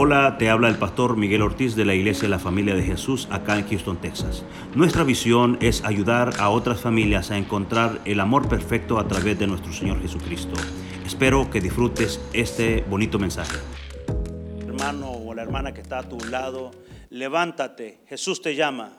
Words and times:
Hola, 0.00 0.38
te 0.38 0.48
habla 0.48 0.68
el 0.68 0.78
pastor 0.78 1.16
Miguel 1.16 1.42
Ortiz 1.42 1.74
de 1.74 1.84
la 1.84 1.92
Iglesia 1.92 2.22
de 2.22 2.28
la 2.28 2.38
Familia 2.38 2.76
de 2.76 2.84
Jesús 2.84 3.26
acá 3.32 3.58
en 3.58 3.68
Houston, 3.68 4.00
Texas. 4.00 4.44
Nuestra 4.76 5.02
visión 5.02 5.58
es 5.60 5.82
ayudar 5.82 6.34
a 6.38 6.50
otras 6.50 6.80
familias 6.80 7.32
a 7.32 7.36
encontrar 7.36 8.00
el 8.04 8.20
amor 8.20 8.48
perfecto 8.48 9.00
a 9.00 9.08
través 9.08 9.40
de 9.40 9.48
nuestro 9.48 9.72
Señor 9.72 10.00
Jesucristo. 10.00 10.54
Espero 11.04 11.50
que 11.50 11.60
disfrutes 11.60 12.20
este 12.32 12.82
bonito 12.82 13.18
mensaje. 13.18 13.58
Hermano 14.60 15.10
o 15.10 15.34
la 15.34 15.42
hermana 15.42 15.74
que 15.74 15.80
está 15.80 15.98
a 15.98 16.08
tu 16.08 16.16
lado, 16.30 16.70
levántate, 17.10 17.98
Jesús 18.06 18.40
te 18.40 18.54
llama. 18.54 18.98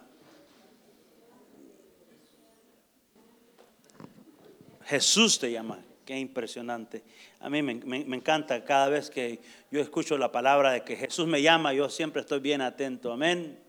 Jesús 4.83 5.39
te 5.39 5.49
llama. 5.49 5.79
Qué 6.09 6.17
impresionante. 6.17 7.03
A 7.39 7.51
mí 7.51 7.61
me, 7.61 8.15
encanta 8.15 8.65
cada 8.65 8.89
vez 8.89 9.11
que 9.11 9.41
yo 9.69 9.79
escucho 9.79 10.17
la 10.17 10.31
palabra 10.31 10.71
de 10.71 10.81
que 10.81 10.95
Jesús 10.95 11.27
me 11.27 11.39
llama, 11.39 11.71
yo 11.71 11.87
siempre 11.87 12.21
estoy 12.21 12.39
bien 12.39 12.61
atento. 12.61 13.13
Amén. 13.13 13.59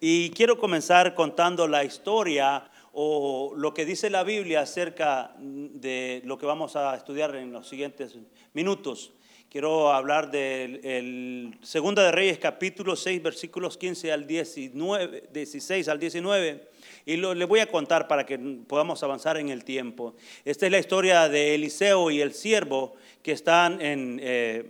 Y 0.00 0.30
quiero 0.30 0.56
comenzar 0.56 1.16
contando 1.16 1.66
la 1.66 1.82
historia 1.82 2.70
o 2.92 3.54
lo 3.56 3.74
que 3.74 3.84
dice 3.84 4.08
la 4.08 4.22
Biblia 4.22 4.60
acerca 4.60 5.34
de 5.36 6.22
lo 6.24 6.38
que 6.38 6.46
vamos 6.46 6.76
a 6.76 6.94
estudiar 6.94 7.34
en 7.34 7.50
los 7.50 7.68
siguientes 7.68 8.18
minutos. 8.52 9.12
Quiero 9.50 9.92
hablar 9.92 10.30
del 10.30 10.80
el 10.84 11.58
Segunda 11.60 12.04
de 12.04 12.12
Reyes 12.12 12.38
capítulo 12.38 12.94
6 12.94 13.20
versículos 13.20 13.76
15 13.76 14.12
al 14.12 14.28
19, 14.28 15.30
16 15.32 15.88
al 15.88 15.98
19 15.98 16.73
y 17.06 17.16
le 17.16 17.44
voy 17.44 17.60
a 17.60 17.66
contar 17.70 18.08
para 18.08 18.24
que 18.24 18.38
podamos 18.38 19.02
avanzar 19.02 19.36
en 19.36 19.48
el 19.50 19.64
tiempo. 19.64 20.14
Esta 20.44 20.66
es 20.66 20.72
la 20.72 20.78
historia 20.78 21.28
de 21.28 21.54
Eliseo 21.54 22.10
y 22.10 22.20
el 22.20 22.32
siervo 22.34 22.94
que 23.22 23.32
están 23.32 23.80
en 23.80 24.20
eh, 24.22 24.64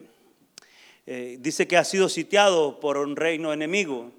eh, 1.07 1.37
dice 1.41 1.67
que 1.69 1.77
ha 1.77 1.85
sido 1.85 2.09
sitiado 2.09 2.81
por 2.81 2.97
un 2.97 3.15
reino 3.17 3.53
enemigo 3.53 4.11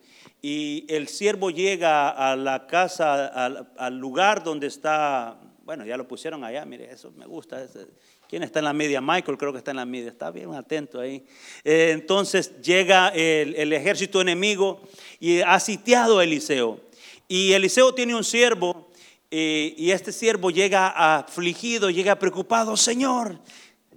y 0.42 0.86
el 0.90 1.08
siervo 1.08 1.50
llega 1.50 2.10
a 2.10 2.36
la 2.36 2.68
casa, 2.68 3.26
al, 3.28 3.68
al 3.78 3.98
lugar 3.98 4.44
donde 4.44 4.68
está, 4.68 5.40
bueno, 5.64 5.86
ya 5.86 5.98
lo 5.98 6.08
pusieron 6.08 6.44
allá, 6.44 6.64
mire, 6.66 6.92
eso 6.92 7.12
me 7.18 7.26
gusta. 7.26 7.64
ese- 7.64 7.88
¿Quién 8.28 8.42
está 8.42 8.58
en 8.60 8.66
la 8.66 8.74
media? 8.74 9.02
Michael 9.02 9.38
creo 9.38 9.52
que 9.52 9.60
está 9.60 9.70
en 9.72 9.78
la 9.78 9.86
media, 9.86 10.10
está 10.10 10.32
bien 10.32 10.52
atento 10.56 11.00
ahí. 11.00 11.24
Eh, 11.64 11.92
entonces 11.94 12.60
llega 12.62 13.10
el, 13.10 13.56
el 13.56 13.72
ejército 13.72 14.20
enemigo 14.20 14.82
y 15.20 15.42
ha 15.42 15.60
sitiado 15.60 16.18
a 16.20 16.24
Eliseo. 16.24 16.80
Y 17.28 17.54
Eliseo 17.54 17.94
tiene 17.94 18.16
un 18.16 18.24
siervo 18.24 18.90
eh, 19.32 19.74
y 19.78 19.92
este 19.92 20.12
siervo 20.12 20.52
llega 20.52 21.18
afligido, 21.18 21.90
llega 21.90 22.20
preocupado, 22.20 22.78
Señor, 22.78 23.40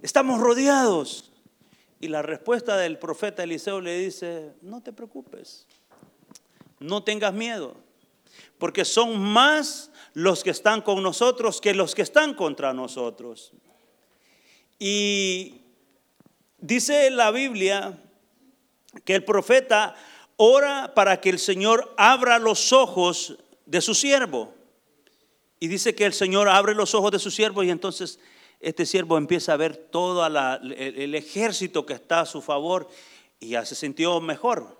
estamos 0.01 0.39
rodeados. 0.39 1.31
Y 2.01 2.07
la 2.07 2.21
respuesta 2.21 2.77
del 2.77 2.97
profeta 2.97 3.43
Eliseo 3.43 3.81
le 3.81 3.97
dice, 3.97 4.53
no 4.61 4.81
te 4.81 4.93
preocupes, 4.93 5.67
no 6.79 7.03
tengas 7.03 7.33
miedo, 7.33 7.75
porque 8.57 8.85
son 8.85 9.19
más 9.19 9.91
los 10.13 10.43
que 10.43 10.49
están 10.49 10.81
con 10.81 11.03
nosotros 11.03 11.61
que 11.61 11.73
los 11.73 11.93
que 11.93 12.01
están 12.01 12.33
contra 12.33 12.73
nosotros. 12.73 13.51
Y 14.79 15.61
dice 16.57 17.11
la 17.11 17.31
Biblia 17.31 18.01
que 19.03 19.15
el 19.15 19.23
profeta 19.23 19.95
ora 20.41 20.93
para 20.95 21.19
que 21.19 21.29
el 21.29 21.37
Señor 21.37 21.93
abra 21.97 22.39
los 22.39 22.71
ojos 22.71 23.35
de 23.65 23.81
su 23.81 23.93
siervo. 23.93 24.53
Y 25.59 25.67
dice 25.67 25.93
que 25.93 26.05
el 26.05 26.13
Señor 26.13 26.47
abre 26.47 26.73
los 26.73 26.95
ojos 26.95 27.11
de 27.11 27.19
su 27.19 27.29
siervo 27.29 27.61
y 27.61 27.69
entonces 27.69 28.19
este 28.61 28.85
siervo 28.85 29.17
empieza 29.17 29.51
a 29.51 29.57
ver 29.57 29.75
todo 29.75 30.25
el, 30.25 30.71
el 30.71 31.13
ejército 31.13 31.85
que 31.85 31.93
está 31.93 32.21
a 32.21 32.25
su 32.25 32.41
favor 32.41 32.87
y 33.41 33.49
ya 33.49 33.65
se 33.65 33.75
sintió 33.75 34.21
mejor. 34.21 34.77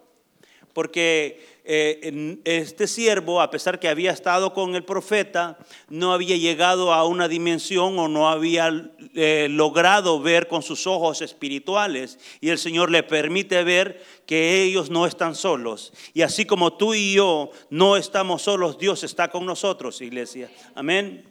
Porque 0.74 1.59
eh, 1.72 2.40
este 2.46 2.88
siervo, 2.88 3.42
a 3.42 3.52
pesar 3.52 3.80
que 3.80 3.90
había 3.90 4.10
estado 4.10 4.56
con 4.56 4.74
el 4.74 4.84
profeta, 4.84 5.60
no 5.88 6.14
había 6.14 6.36
llegado 6.36 6.92
a 6.92 7.06
una 7.06 7.28
dimensión 7.28 8.00
o 8.00 8.08
no 8.08 8.28
había 8.28 8.90
eh, 9.14 9.46
logrado 9.52 10.20
ver 10.20 10.48
con 10.48 10.64
sus 10.64 10.88
ojos 10.88 11.22
espirituales. 11.22 12.18
Y 12.42 12.50
el 12.50 12.58
Señor 12.58 12.90
le 12.90 13.04
permite 13.04 13.64
ver 13.64 14.04
que 14.26 14.64
ellos 14.64 14.90
no 14.90 15.06
están 15.06 15.36
solos. 15.36 15.94
Y 16.16 16.24
así 16.24 16.44
como 16.46 16.74
tú 16.74 16.96
y 16.96 17.14
yo 17.14 17.52
no 17.70 17.98
estamos 17.98 18.42
solos, 18.42 18.80
Dios 18.80 19.04
está 19.04 19.30
con 19.30 19.46
nosotros, 19.46 20.02
iglesia. 20.02 20.50
Amén. 20.74 21.24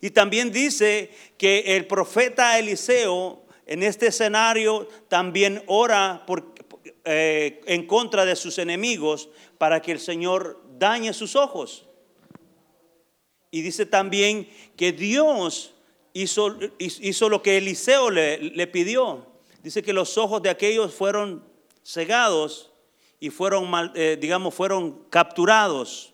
Y 0.00 0.10
también 0.10 0.52
dice 0.52 1.10
que 1.36 1.76
el 1.76 1.88
profeta 1.88 2.60
Eliseo 2.60 3.44
en 3.66 3.82
este 3.82 4.06
escenario 4.06 4.86
también 5.08 5.64
ora 5.66 6.24
eh, 7.06 7.60
en 7.66 7.86
contra 7.86 8.24
de 8.24 8.34
sus 8.34 8.58
enemigos 8.58 9.28
para 9.64 9.80
que 9.80 9.92
el 9.92 9.98
Señor 9.98 10.60
dañe 10.78 11.14
sus 11.14 11.34
ojos. 11.36 11.86
Y 13.50 13.62
dice 13.62 13.86
también 13.86 14.46
que 14.76 14.92
Dios 14.92 15.72
hizo, 16.12 16.58
hizo 16.78 17.30
lo 17.30 17.40
que 17.40 17.56
Eliseo 17.56 18.10
le, 18.10 18.66
pidió. 18.66 19.24
Dice 19.62 19.82
que 19.82 19.94
los 19.94 20.18
ojos 20.18 20.42
de 20.42 20.50
aquellos 20.50 20.92
fueron 20.92 21.42
cegados 21.82 22.74
y 23.18 23.30
fueron, 23.30 23.70
eh, 23.94 24.18
digamos, 24.20 24.52
fueron 24.52 25.06
capturados. 25.08 26.12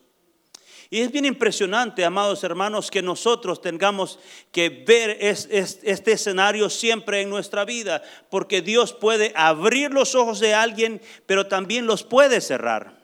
Y 0.89 1.01
es 1.01 1.11
bien 1.11 1.25
impresionante, 1.25 2.05
amados 2.05 2.45
hermanos, 2.45 2.89
que 2.89 3.01
nosotros 3.01 3.61
tengamos 3.61 4.17
que 4.53 4.69
ver 4.69 5.17
es- 5.19 5.49
es- 5.51 5.81
este 5.83 6.13
escenario 6.13 6.69
siempre 6.69 7.19
en 7.19 7.29
nuestra 7.29 7.65
vida, 7.65 8.01
porque 8.29 8.61
Dios 8.61 8.93
puede 8.93 9.33
abrir 9.35 9.91
los 9.91 10.15
ojos 10.15 10.39
de 10.39 10.53
alguien, 10.53 11.01
pero 11.25 11.47
también 11.47 11.85
los 11.85 12.03
puede 12.03 12.39
cerrar. 12.39 13.00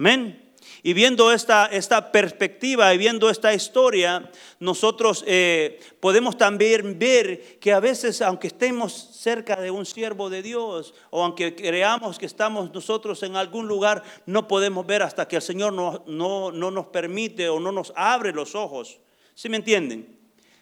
Amén. 0.00 0.54
Y 0.82 0.94
viendo 0.94 1.30
esta, 1.30 1.66
esta 1.66 2.10
perspectiva 2.10 2.94
y 2.94 2.96
viendo 2.96 3.28
esta 3.28 3.52
historia, 3.52 4.30
nosotros 4.58 5.22
eh, 5.26 5.78
podemos 6.00 6.38
también 6.38 6.98
ver 6.98 7.58
que 7.58 7.74
a 7.74 7.80
veces, 7.80 8.22
aunque 8.22 8.46
estemos 8.46 9.10
cerca 9.12 9.60
de 9.60 9.70
un 9.70 9.84
siervo 9.84 10.30
de 10.30 10.40
Dios, 10.40 10.94
o 11.10 11.22
aunque 11.22 11.54
creamos 11.54 12.18
que 12.18 12.24
estamos 12.24 12.72
nosotros 12.72 13.22
en 13.24 13.36
algún 13.36 13.68
lugar, 13.68 14.02
no 14.24 14.48
podemos 14.48 14.86
ver 14.86 15.02
hasta 15.02 15.28
que 15.28 15.36
el 15.36 15.42
Señor 15.42 15.74
no, 15.74 16.02
no, 16.06 16.50
no 16.50 16.70
nos 16.70 16.86
permite 16.86 17.50
o 17.50 17.60
no 17.60 17.70
nos 17.70 17.92
abre 17.94 18.32
los 18.32 18.54
ojos. 18.54 19.00
¿Sí 19.34 19.50
me 19.50 19.58
entienden? 19.58 20.18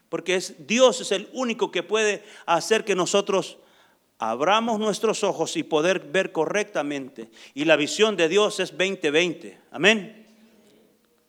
Porque 0.08 0.34
es, 0.34 0.66
Dios 0.66 1.00
es 1.00 1.12
el 1.12 1.28
único 1.32 1.70
que 1.70 1.84
puede 1.84 2.24
hacer 2.44 2.84
que 2.84 2.96
nosotros 2.96 3.58
abramos 4.18 4.78
nuestros 4.78 5.22
ojos 5.24 5.56
y 5.56 5.62
poder 5.62 6.00
ver 6.00 6.32
correctamente. 6.32 7.30
Y 7.54 7.64
la 7.64 7.76
visión 7.76 8.16
de 8.16 8.28
Dios 8.28 8.60
es 8.60 8.70
2020. 8.76 9.58
Amén. 9.70 10.26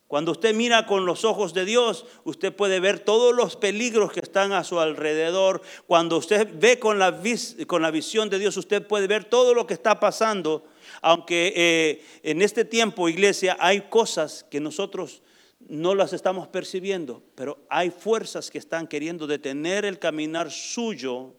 Cuando 0.08 0.32
usted 0.32 0.52
mira 0.56 0.86
con 0.86 1.06
los 1.06 1.24
ojos 1.24 1.54
de 1.54 1.64
Dios, 1.64 2.04
usted 2.24 2.52
puede 2.52 2.80
ver 2.80 2.98
todos 2.98 3.32
los 3.32 3.54
peligros 3.54 4.10
que 4.10 4.18
están 4.18 4.50
a 4.52 4.64
su 4.64 4.80
alrededor. 4.80 5.62
Cuando 5.86 6.16
usted 6.16 6.48
ve 6.58 6.80
con 6.80 6.98
la, 6.98 7.12
vis- 7.12 7.56
con 7.68 7.80
la 7.80 7.92
visión 7.92 8.28
de 8.28 8.40
Dios, 8.40 8.56
usted 8.56 8.84
puede 8.84 9.06
ver 9.06 9.24
todo 9.26 9.54
lo 9.54 9.68
que 9.68 9.74
está 9.74 10.00
pasando. 10.00 10.64
Aunque 11.00 11.52
eh, 11.54 12.04
en 12.24 12.42
este 12.42 12.64
tiempo, 12.64 13.08
iglesia, 13.08 13.56
hay 13.60 13.82
cosas 13.82 14.44
que 14.50 14.58
nosotros 14.58 15.22
no 15.68 15.94
las 15.94 16.12
estamos 16.12 16.48
percibiendo, 16.48 17.22
pero 17.36 17.58
hay 17.68 17.90
fuerzas 17.90 18.50
que 18.50 18.58
están 18.58 18.88
queriendo 18.88 19.28
detener 19.28 19.84
el 19.84 20.00
caminar 20.00 20.50
suyo 20.50 21.34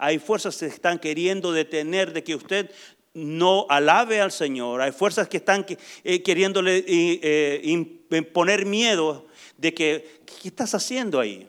hay 0.00 0.18
fuerzas 0.18 0.56
que 0.56 0.66
están 0.66 0.98
queriendo 0.98 1.52
detener 1.52 2.12
de 2.12 2.24
que 2.24 2.34
usted 2.34 2.70
no 3.14 3.66
alabe 3.68 4.20
al 4.20 4.32
Señor. 4.32 4.80
Hay 4.80 4.92
fuerzas 4.92 5.28
que 5.28 5.36
están 5.36 5.66
eh, 6.04 6.22
queriéndole 6.22 6.78
eh, 6.78 6.84
eh, 7.22 7.60
imponer 7.64 8.64
miedo 8.66 9.26
de 9.58 9.74
que, 9.74 10.20
¿qué 10.40 10.48
estás 10.48 10.74
haciendo 10.74 11.20
ahí? 11.20 11.46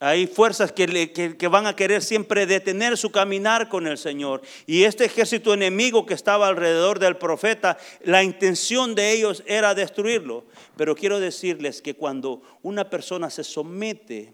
Hay 0.00 0.28
fuerzas 0.28 0.70
que, 0.70 0.86
le- 0.86 1.10
que- 1.12 1.36
que 1.36 1.48
van 1.48 1.66
a 1.66 1.74
querer 1.74 2.02
siempre 2.02 2.46
detener 2.46 2.96
su 2.96 3.10
caminar 3.10 3.68
con 3.68 3.88
el 3.88 3.98
Señor. 3.98 4.42
Y 4.64 4.84
este 4.84 5.04
ejército 5.06 5.52
enemigo 5.52 6.06
que 6.06 6.14
estaba 6.14 6.46
alrededor 6.46 7.00
del 7.00 7.16
profeta, 7.16 7.76
la 8.04 8.22
intención 8.22 8.94
de 8.94 9.10
ellos 9.12 9.42
era 9.44 9.74
destruirlo. 9.74 10.44
Pero 10.76 10.94
quiero 10.94 11.18
decirles 11.18 11.82
que 11.82 11.94
cuando 11.94 12.42
una 12.62 12.88
persona 12.88 13.28
se 13.28 13.42
somete 13.42 14.32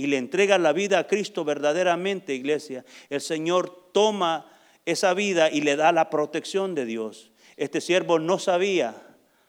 y 0.00 0.06
le 0.06 0.16
entrega 0.16 0.56
la 0.56 0.72
vida 0.72 0.98
a 0.98 1.06
Cristo 1.06 1.44
verdaderamente, 1.44 2.34
iglesia, 2.34 2.86
el 3.10 3.20
Señor 3.20 3.90
toma 3.92 4.50
esa 4.86 5.12
vida 5.12 5.50
y 5.50 5.60
le 5.60 5.76
da 5.76 5.92
la 5.92 6.08
protección 6.08 6.74
de 6.74 6.86
Dios. 6.86 7.32
Este 7.58 7.82
siervo 7.82 8.18
no 8.18 8.38
sabía 8.38 8.94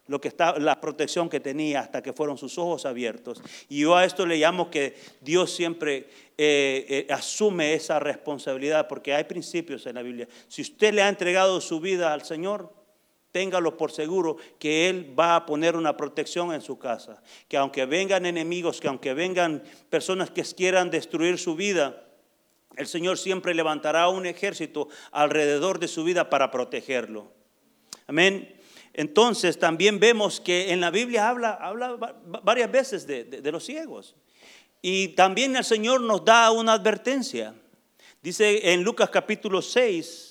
lo 0.07 0.19
que 0.19 0.27
está, 0.27 0.59
la 0.59 0.81
protección 0.81 1.29
que 1.29 1.39
tenía 1.39 1.79
hasta 1.79 2.03
que 2.03 2.11
fueron 2.11 2.37
sus 2.37 2.57
ojos 2.57 2.85
abiertos. 2.85 3.41
Y 3.69 3.79
yo 3.79 3.95
a 3.95 4.03
esto 4.03 4.25
le 4.25 4.35
llamo 4.35 4.69
que 4.69 4.93
Dios 5.21 5.55
siempre 5.55 6.09
eh, 6.37 6.85
eh, 6.89 7.07
asume 7.09 7.73
esa 7.73 8.01
responsabilidad, 8.01 8.89
porque 8.89 9.13
hay 9.13 9.23
principios 9.23 9.85
en 9.85 9.95
la 9.95 10.01
Biblia. 10.01 10.27
Si 10.49 10.63
usted 10.63 10.93
le 10.93 11.01
ha 11.01 11.07
entregado 11.07 11.61
su 11.61 11.79
vida 11.79 12.11
al 12.11 12.25
Señor, 12.25 12.73
téngalo 13.31 13.77
por 13.77 13.91
seguro 13.91 14.37
que 14.59 14.89
Él 14.89 15.17
va 15.17 15.35
a 15.35 15.45
poner 15.45 15.75
una 15.75 15.95
protección 15.97 16.53
en 16.53 16.61
su 16.61 16.77
casa. 16.77 17.21
Que 17.47 17.57
aunque 17.57 17.85
vengan 17.85 18.25
enemigos, 18.25 18.79
que 18.79 18.87
aunque 18.87 19.13
vengan 19.13 19.63
personas 19.89 20.29
que 20.29 20.43
quieran 20.43 20.89
destruir 20.89 21.37
su 21.37 21.55
vida, 21.55 22.05
el 22.75 22.87
Señor 22.87 23.17
siempre 23.17 23.53
levantará 23.53 24.07
un 24.09 24.25
ejército 24.25 24.87
alrededor 25.11 25.79
de 25.79 25.87
su 25.87 26.03
vida 26.03 26.29
para 26.29 26.51
protegerlo. 26.51 27.31
Amén. 28.07 28.57
Entonces 28.93 29.57
también 29.57 29.99
vemos 29.99 30.41
que 30.41 30.71
en 30.71 30.81
la 30.81 30.91
Biblia 30.91 31.29
habla, 31.29 31.51
habla 31.53 31.95
varias 32.43 32.71
veces 32.71 33.07
de, 33.07 33.23
de 33.23 33.51
los 33.51 33.65
ciegos. 33.65 34.15
Y 34.81 35.09
también 35.09 35.55
el 35.55 35.63
Señor 35.63 36.01
nos 36.01 36.25
da 36.25 36.51
una 36.51 36.73
advertencia. 36.73 37.53
Dice 38.21 38.73
en 38.73 38.83
Lucas 38.83 39.09
capítulo 39.09 39.61
6, 39.61 40.30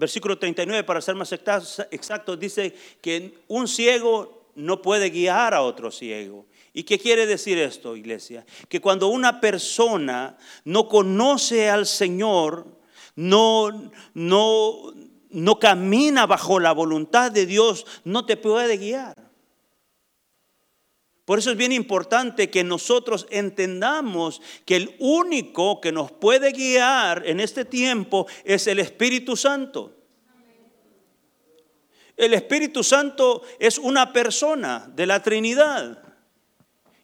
versículo 0.00 0.38
39, 0.38 0.82
para 0.82 1.02
ser 1.02 1.14
más 1.14 1.30
exacto, 1.30 2.36
dice 2.36 2.74
que 3.02 3.34
un 3.48 3.68
ciego 3.68 4.48
no 4.54 4.80
puede 4.80 5.10
guiar 5.10 5.52
a 5.54 5.62
otro 5.62 5.90
ciego. 5.90 6.46
¿Y 6.72 6.84
qué 6.84 6.98
quiere 6.98 7.26
decir 7.26 7.58
esto, 7.58 7.96
iglesia? 7.96 8.46
Que 8.68 8.80
cuando 8.80 9.08
una 9.08 9.40
persona 9.40 10.38
no 10.64 10.88
conoce 10.88 11.68
al 11.68 11.86
Señor, 11.86 12.66
no, 13.14 13.92
no, 14.14 14.94
no 15.28 15.58
camina 15.58 16.26
bajo 16.26 16.58
la 16.58 16.72
voluntad 16.72 17.30
de 17.30 17.44
Dios, 17.44 17.84
no 18.04 18.24
te 18.24 18.38
puede 18.38 18.78
guiar. 18.78 19.29
Por 21.30 21.38
eso 21.38 21.52
es 21.52 21.56
bien 21.56 21.70
importante 21.70 22.50
que 22.50 22.64
nosotros 22.64 23.28
entendamos 23.30 24.42
que 24.64 24.74
el 24.74 24.96
único 24.98 25.80
que 25.80 25.92
nos 25.92 26.10
puede 26.10 26.50
guiar 26.50 27.22
en 27.24 27.38
este 27.38 27.64
tiempo 27.64 28.26
es 28.42 28.66
el 28.66 28.80
Espíritu 28.80 29.36
Santo. 29.36 29.94
El 32.16 32.34
Espíritu 32.34 32.82
Santo 32.82 33.42
es 33.60 33.78
una 33.78 34.12
persona 34.12 34.90
de 34.92 35.06
la 35.06 35.22
Trinidad. 35.22 36.02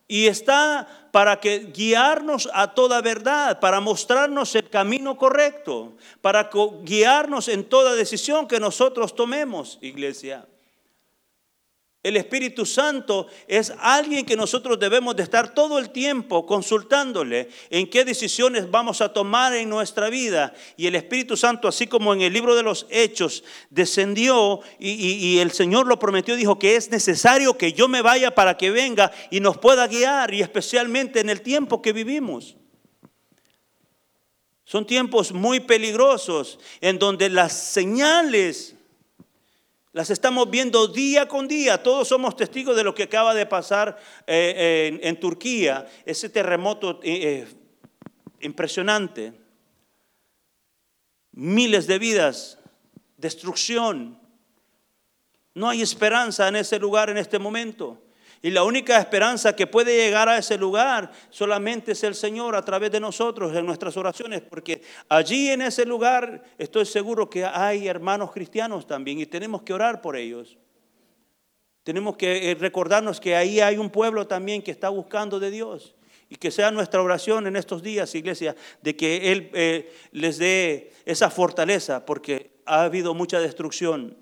Y 0.08 0.26
está 0.26 1.08
para 1.12 1.38
que 1.38 1.70
guiarnos 1.72 2.50
a 2.52 2.74
toda 2.74 3.00
verdad, 3.02 3.60
para 3.60 3.78
mostrarnos 3.78 4.56
el 4.56 4.68
camino 4.68 5.16
correcto, 5.16 5.94
para 6.20 6.50
guiarnos 6.82 7.46
en 7.46 7.62
toda 7.62 7.94
decisión 7.94 8.48
que 8.48 8.58
nosotros 8.58 9.14
tomemos, 9.14 9.78
iglesia. 9.82 10.48
El 12.06 12.16
Espíritu 12.16 12.64
Santo 12.64 13.26
es 13.48 13.72
alguien 13.80 14.24
que 14.24 14.36
nosotros 14.36 14.78
debemos 14.78 15.16
de 15.16 15.24
estar 15.24 15.52
todo 15.52 15.76
el 15.80 15.90
tiempo 15.90 16.46
consultándole 16.46 17.48
en 17.68 17.90
qué 17.90 18.04
decisiones 18.04 18.70
vamos 18.70 19.00
a 19.00 19.12
tomar 19.12 19.56
en 19.56 19.68
nuestra 19.68 20.08
vida. 20.08 20.54
Y 20.76 20.86
el 20.86 20.94
Espíritu 20.94 21.36
Santo, 21.36 21.66
así 21.66 21.88
como 21.88 22.14
en 22.14 22.20
el 22.20 22.32
libro 22.32 22.54
de 22.54 22.62
los 22.62 22.86
Hechos, 22.90 23.42
descendió 23.70 24.60
y, 24.78 24.90
y 24.92 25.40
el 25.40 25.50
Señor 25.50 25.88
lo 25.88 25.98
prometió, 25.98 26.36
dijo 26.36 26.60
que 26.60 26.76
es 26.76 26.92
necesario 26.92 27.58
que 27.58 27.72
yo 27.72 27.88
me 27.88 28.02
vaya 28.02 28.32
para 28.36 28.56
que 28.56 28.70
venga 28.70 29.10
y 29.32 29.40
nos 29.40 29.58
pueda 29.58 29.88
guiar, 29.88 30.32
y 30.32 30.42
especialmente 30.42 31.18
en 31.18 31.28
el 31.28 31.40
tiempo 31.40 31.82
que 31.82 31.92
vivimos. 31.92 32.54
Son 34.64 34.86
tiempos 34.86 35.32
muy 35.32 35.58
peligrosos 35.58 36.60
en 36.80 37.00
donde 37.00 37.30
las 37.30 37.52
señales 37.52 38.75
las 39.96 40.10
estamos 40.10 40.50
viendo 40.50 40.88
día 40.88 41.26
con 41.26 41.48
día. 41.48 41.82
Todos 41.82 42.08
somos 42.08 42.36
testigos 42.36 42.76
de 42.76 42.84
lo 42.84 42.94
que 42.94 43.04
acaba 43.04 43.32
de 43.32 43.46
pasar 43.46 43.96
eh, 44.26 45.00
en, 45.02 45.18
Turquía, 45.18 45.86
ese 46.04 46.28
terremoto 46.28 47.00
eh, 47.02 47.46
eh, 47.46 47.46
impresionante. 48.42 49.32
Miles 51.32 51.86
de 51.86 51.98
vidas, 51.98 52.58
destrucción. 53.16 54.20
No 55.54 55.70
hay 55.70 55.80
esperanza 55.80 56.46
en 56.46 56.56
ese 56.56 56.78
lugar 56.78 57.08
en 57.08 57.16
este 57.16 57.38
momento. 57.38 57.98
Y 58.46 58.52
la 58.52 58.62
única 58.62 59.00
esperanza 59.00 59.56
que 59.56 59.66
puede 59.66 59.96
llegar 59.96 60.28
a 60.28 60.38
ese 60.38 60.56
lugar 60.56 61.10
solamente 61.30 61.90
es 61.90 62.04
el 62.04 62.14
Señor 62.14 62.54
a 62.54 62.64
través 62.64 62.92
de 62.92 63.00
nosotros, 63.00 63.52
en 63.56 63.66
nuestras 63.66 63.96
oraciones, 63.96 64.40
porque 64.40 64.82
allí 65.08 65.50
en 65.50 65.62
ese 65.62 65.84
lugar 65.84 66.44
estoy 66.56 66.86
seguro 66.86 67.28
que 67.28 67.44
hay 67.44 67.88
hermanos 67.88 68.30
cristianos 68.30 68.86
también 68.86 69.18
y 69.18 69.26
tenemos 69.26 69.62
que 69.62 69.72
orar 69.72 70.00
por 70.00 70.16
ellos. 70.16 70.58
Tenemos 71.82 72.16
que 72.16 72.52
eh, 72.52 72.54
recordarnos 72.54 73.18
que 73.18 73.34
ahí 73.34 73.58
hay 73.58 73.78
un 73.78 73.90
pueblo 73.90 74.28
también 74.28 74.62
que 74.62 74.70
está 74.70 74.90
buscando 74.90 75.40
de 75.40 75.50
Dios. 75.50 75.96
Y 76.28 76.36
que 76.36 76.52
sea 76.52 76.70
nuestra 76.70 77.02
oración 77.02 77.48
en 77.48 77.56
estos 77.56 77.82
días, 77.82 78.14
iglesia, 78.14 78.54
de 78.80 78.94
que 78.94 79.32
Él 79.32 79.50
eh, 79.54 79.92
les 80.12 80.38
dé 80.38 80.92
esa 81.04 81.30
fortaleza, 81.30 82.06
porque 82.06 82.60
ha 82.64 82.84
habido 82.84 83.12
mucha 83.12 83.40
destrucción 83.40 84.16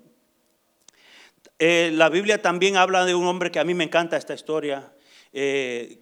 eh, 1.57 1.91
la 1.93 2.09
Biblia 2.09 2.41
también 2.41 2.75
habla 2.75 3.05
de 3.05 3.15
un 3.15 3.25
hombre 3.25 3.49
que 3.49 3.59
a 3.59 3.63
mí 3.63 3.73
me 3.73 3.85
encanta 3.85 4.17
esta 4.17 4.33
historia. 4.33 4.91
Eh, 5.31 5.99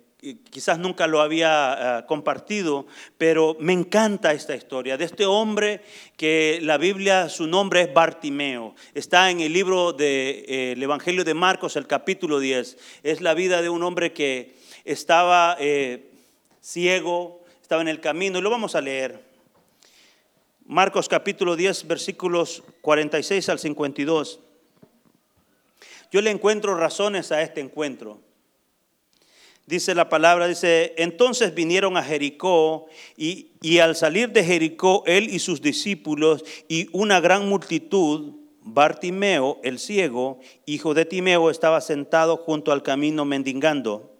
quizás 0.49 0.79
nunca 0.79 1.05
lo 1.05 1.21
había 1.21 1.99
eh, 1.99 2.05
compartido, 2.07 2.87
pero 3.17 3.55
me 3.59 3.73
encanta 3.73 4.33
esta 4.33 4.55
historia 4.55 4.97
de 4.97 5.05
este 5.05 5.25
hombre 5.25 5.81
que 6.17 6.59
la 6.61 6.77
Biblia, 6.77 7.29
su 7.29 7.45
nombre 7.45 7.81
es 7.81 7.93
Bartimeo. 7.93 8.73
Está 8.95 9.29
en 9.29 9.41
el 9.41 9.53
libro 9.53 9.93
del 9.93 10.81
Evangelio 10.81 11.23
de 11.23 11.33
Marcos, 11.35 11.75
el 11.75 11.85
capítulo 11.85 12.39
10. 12.39 12.77
Es 13.03 13.21
la 13.21 13.35
vida 13.35 13.61
de 13.61 13.69
un 13.69 13.83
hombre 13.83 14.11
que 14.11 14.55
estaba 14.85 15.57
ciego, 16.61 17.43
estaba 17.61 17.81
en 17.81 17.89
el 17.89 17.99
camino, 17.99 18.39
y 18.39 18.41
lo 18.41 18.49
vamos 18.49 18.75
a 18.75 18.81
leer. 18.81 19.21
Marcos 20.65 21.09
capítulo 21.09 21.55
10, 21.55 21.87
versículos 21.87 22.63
46 22.81 23.49
al 23.49 23.59
52. 23.59 24.39
Yo 26.13 26.21
le 26.21 26.29
encuentro 26.29 26.75
razones 26.75 27.31
a 27.31 27.41
este 27.41 27.59
encuentro. 27.59 28.21
Dice 29.65 29.95
la 29.95 30.09
palabra, 30.09 30.47
dice, 30.47 30.93
entonces 30.97 31.55
vinieron 31.55 31.97
a 31.97 32.03
Jericó 32.03 32.85
y, 33.17 33.53
y 33.63 33.79
al 33.79 33.95
salir 33.95 34.29
de 34.31 34.43
Jericó 34.43 35.01
él 35.07 35.27
y 35.27 35.39
sus 35.39 35.59
discípulos 35.59 36.45
y 36.67 36.87
una 36.91 37.19
gran 37.19 37.49
multitud, 37.49 38.35
Bartimeo, 38.61 39.59
el 39.63 39.79
ciego, 39.79 40.39
hijo 40.67 40.93
de 40.93 41.05
Timeo, 41.05 41.49
estaba 41.49 41.81
sentado 41.81 42.37
junto 42.37 42.71
al 42.71 42.83
camino 42.83 43.25
mendigando. 43.25 44.15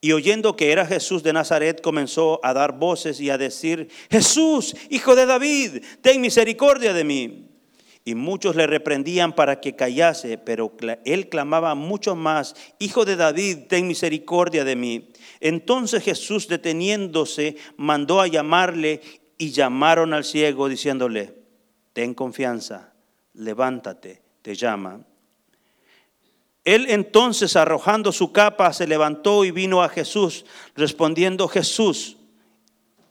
Y 0.00 0.12
oyendo 0.12 0.56
que 0.56 0.72
era 0.72 0.86
Jesús 0.86 1.22
de 1.22 1.34
Nazaret, 1.34 1.82
comenzó 1.82 2.40
a 2.42 2.54
dar 2.54 2.78
voces 2.78 3.20
y 3.20 3.28
a 3.28 3.36
decir, 3.36 3.90
Jesús, 4.10 4.74
hijo 4.88 5.14
de 5.14 5.26
David, 5.26 5.84
ten 6.00 6.18
misericordia 6.22 6.94
de 6.94 7.04
mí. 7.04 7.47
Y 8.08 8.14
muchos 8.14 8.56
le 8.56 8.66
reprendían 8.66 9.34
para 9.34 9.60
que 9.60 9.76
callase, 9.76 10.38
pero 10.38 10.72
él 11.04 11.28
clamaba 11.28 11.74
mucho 11.74 12.16
más, 12.16 12.56
Hijo 12.78 13.04
de 13.04 13.16
David, 13.16 13.66
ten 13.68 13.86
misericordia 13.86 14.64
de 14.64 14.76
mí. 14.76 15.10
Entonces 15.40 16.02
Jesús, 16.02 16.48
deteniéndose, 16.48 17.58
mandó 17.76 18.22
a 18.22 18.26
llamarle 18.26 19.02
y 19.36 19.50
llamaron 19.50 20.14
al 20.14 20.24
ciego 20.24 20.70
diciéndole, 20.70 21.34
ten 21.92 22.14
confianza, 22.14 22.94
levántate, 23.34 24.22
te 24.40 24.54
llama. 24.54 25.02
Él 26.64 26.86
entonces, 26.88 27.56
arrojando 27.56 28.10
su 28.10 28.32
capa, 28.32 28.72
se 28.72 28.86
levantó 28.86 29.44
y 29.44 29.50
vino 29.50 29.82
a 29.82 29.90
Jesús, 29.90 30.46
respondiendo 30.74 31.46
Jesús, 31.46 32.16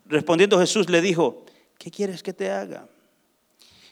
respondiendo 0.08 0.58
Jesús 0.58 0.90
le 0.90 1.02
dijo, 1.02 1.46
¿qué 1.78 1.92
quieres 1.92 2.24
que 2.24 2.34
te 2.34 2.50
haga? 2.50 2.88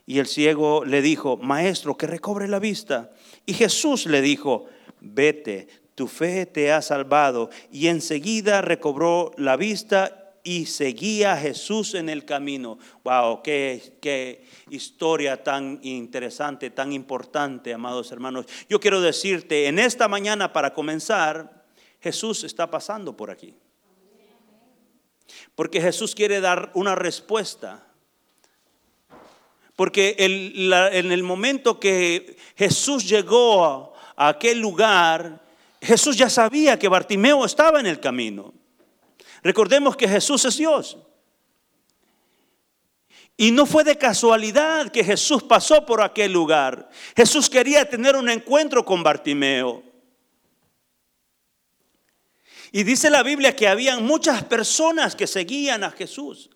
Y 0.06 0.20
el 0.20 0.28
ciego 0.28 0.86
le 0.86 1.02
dijo, 1.02 1.38
maestro, 1.38 1.98
que 1.98 2.08
recobre 2.08 2.48
la 2.48 2.60
vista. 2.60 3.12
Y 3.46 3.54
Jesús 3.54 4.06
le 4.06 4.22
dijo, 4.22 4.66
vete, 5.02 5.68
tu 5.96 6.08
fe 6.08 6.46
te 6.46 6.72
ha 6.72 6.82
salvado. 6.82 7.50
Y 7.72 7.88
enseguida 7.88 8.62
recobró 8.62 9.32
la 9.38 9.58
vista 9.58 10.34
y 10.44 10.68
seguía 10.68 11.34
a 11.34 11.38
Jesús 11.38 11.96
en 11.96 12.08
el 12.08 12.24
camino. 12.24 12.78
Wow, 13.04 13.42
qué, 13.42 13.98
qué 14.00 14.46
historia 14.70 15.44
tan 15.44 15.80
interesante, 15.82 16.70
tan 16.70 16.94
importante, 16.94 17.74
amados 17.74 18.12
hermanos. 18.12 18.46
Yo 18.70 18.80
quiero 18.80 19.02
decirte, 19.02 19.66
en 19.66 19.80
esta 19.80 20.08
mañana 20.08 20.54
para 20.54 20.72
comenzar, 20.72 21.66
Jesús 22.00 22.44
está 22.44 22.70
pasando 22.70 23.18
por 23.18 23.32
aquí. 23.32 23.56
Porque 25.56 25.82
Jesús 25.82 26.14
quiere 26.14 26.42
dar 26.42 26.70
una 26.76 26.94
respuesta 26.94 27.88
porque 29.75 30.15
en 30.17 31.12
el 31.12 31.24
momento 31.24 31.79
que 31.79 32.38
Jesús 32.55 33.08
llegó 33.08 33.94
a 34.15 34.29
aquel 34.29 34.60
lugar, 34.60 35.44
Jesús 35.82 36.15
ya 36.15 36.29
sabía 36.29 36.79
que 36.79 36.88
Bartimeo 36.88 37.46
estaba 37.46 37.79
en 37.79 37.86
el 37.86 38.00
camino. 38.00 38.53
Recordemos 39.44 39.96
que 39.96 40.08
Jesús 40.08 40.46
es 40.46 40.58
Dios. 40.58 40.98
Y 43.38 43.51
no 43.51 43.65
fue 43.65 43.84
de 43.84 43.98
casualidad 43.98 44.89
que 44.89 45.03
Jesús 45.03 45.44
pasó 45.44 45.86
por 45.86 46.01
aquel 46.01 46.32
lugar. 46.32 46.89
Jesús 47.15 47.50
quería 47.50 47.88
tener 47.89 48.15
un 48.15 48.29
encuentro 48.29 48.86
con 48.86 49.03
Bartimeo. 49.03 49.84
Y 52.72 52.84
dice 52.84 53.10
la 53.10 53.24
Biblia 53.24 53.55
que 53.55 53.67
habían 53.67 54.05
muchas 54.05 54.44
personas 54.46 55.15
que 55.15 55.27
seguían 55.27 55.84
a 55.84 55.91
Jesús. 55.91 56.50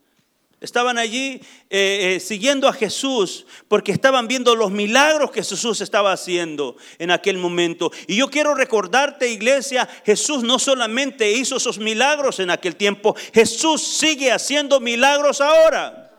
Estaban 0.62 0.98
allí 0.98 1.42
eh, 1.70 2.16
eh, 2.16 2.20
siguiendo 2.20 2.68
a 2.68 2.74
Jesús 2.74 3.46
porque 3.70 3.94
estaban 3.94 4.28
viendo 4.28 4.56
los 4.56 4.72
milagros 4.72 5.32
que 5.32 5.42
Jesús 5.42 5.80
estaba 5.80 6.12
haciendo 6.12 6.76
en 6.98 7.12
aquel 7.12 7.38
momento. 7.38 7.92
Y 8.08 8.18
yo 8.18 8.30
quiero 8.30 8.54
recordarte, 8.54 9.30
iglesia, 9.30 9.88
Jesús 10.06 10.44
no 10.44 10.60
solamente 10.60 11.32
hizo 11.32 11.56
esos 11.56 11.80
milagros 11.80 12.42
en 12.42 12.50
aquel 12.50 12.76
tiempo, 12.76 13.16
Jesús 13.34 13.82
sigue 13.82 14.34
haciendo 14.34 14.82
milagros 14.82 15.40
ahora. 15.40 16.12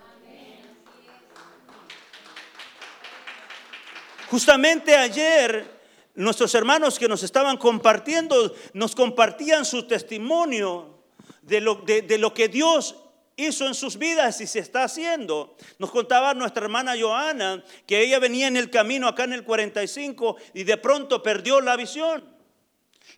Justamente 4.31 4.97
ayer 4.97 5.81
nuestros 6.15 6.55
hermanos 6.55 6.99
que 6.99 7.09
nos 7.09 7.23
estaban 7.23 7.59
compartiendo 7.59 8.55
nos 8.73 8.95
compartían 8.95 9.67
su 9.67 9.87
testimonio 9.87 11.03
de 11.43 11.61
lo, 11.61 11.75
de 11.75 12.17
lo 12.17 12.33
que 12.33 12.49
Dios 12.49 12.95
hizo 13.37 13.67
en 13.67 13.75
sus 13.75 13.97
vidas 13.97 14.41
y 14.41 14.47
se 14.47 14.59
está 14.59 14.85
haciendo. 14.85 15.57
Nos 15.79 15.91
contaba 15.91 16.35
nuestra 16.35 16.65
hermana 16.65 16.95
Joana 16.99 17.65
que 17.87 18.01
ella 18.03 18.19
venía 18.19 18.49
en 18.49 18.57
el 18.57 18.71
camino 18.71 19.09
acá 19.09 19.25
en 19.25 19.33
el 19.33 19.45
45 19.45 20.37
y 20.55 20.65
de 20.65 20.77
pronto 20.77 21.23
perdió 21.23 21.61
la 21.61 21.77
visión. 21.77 22.25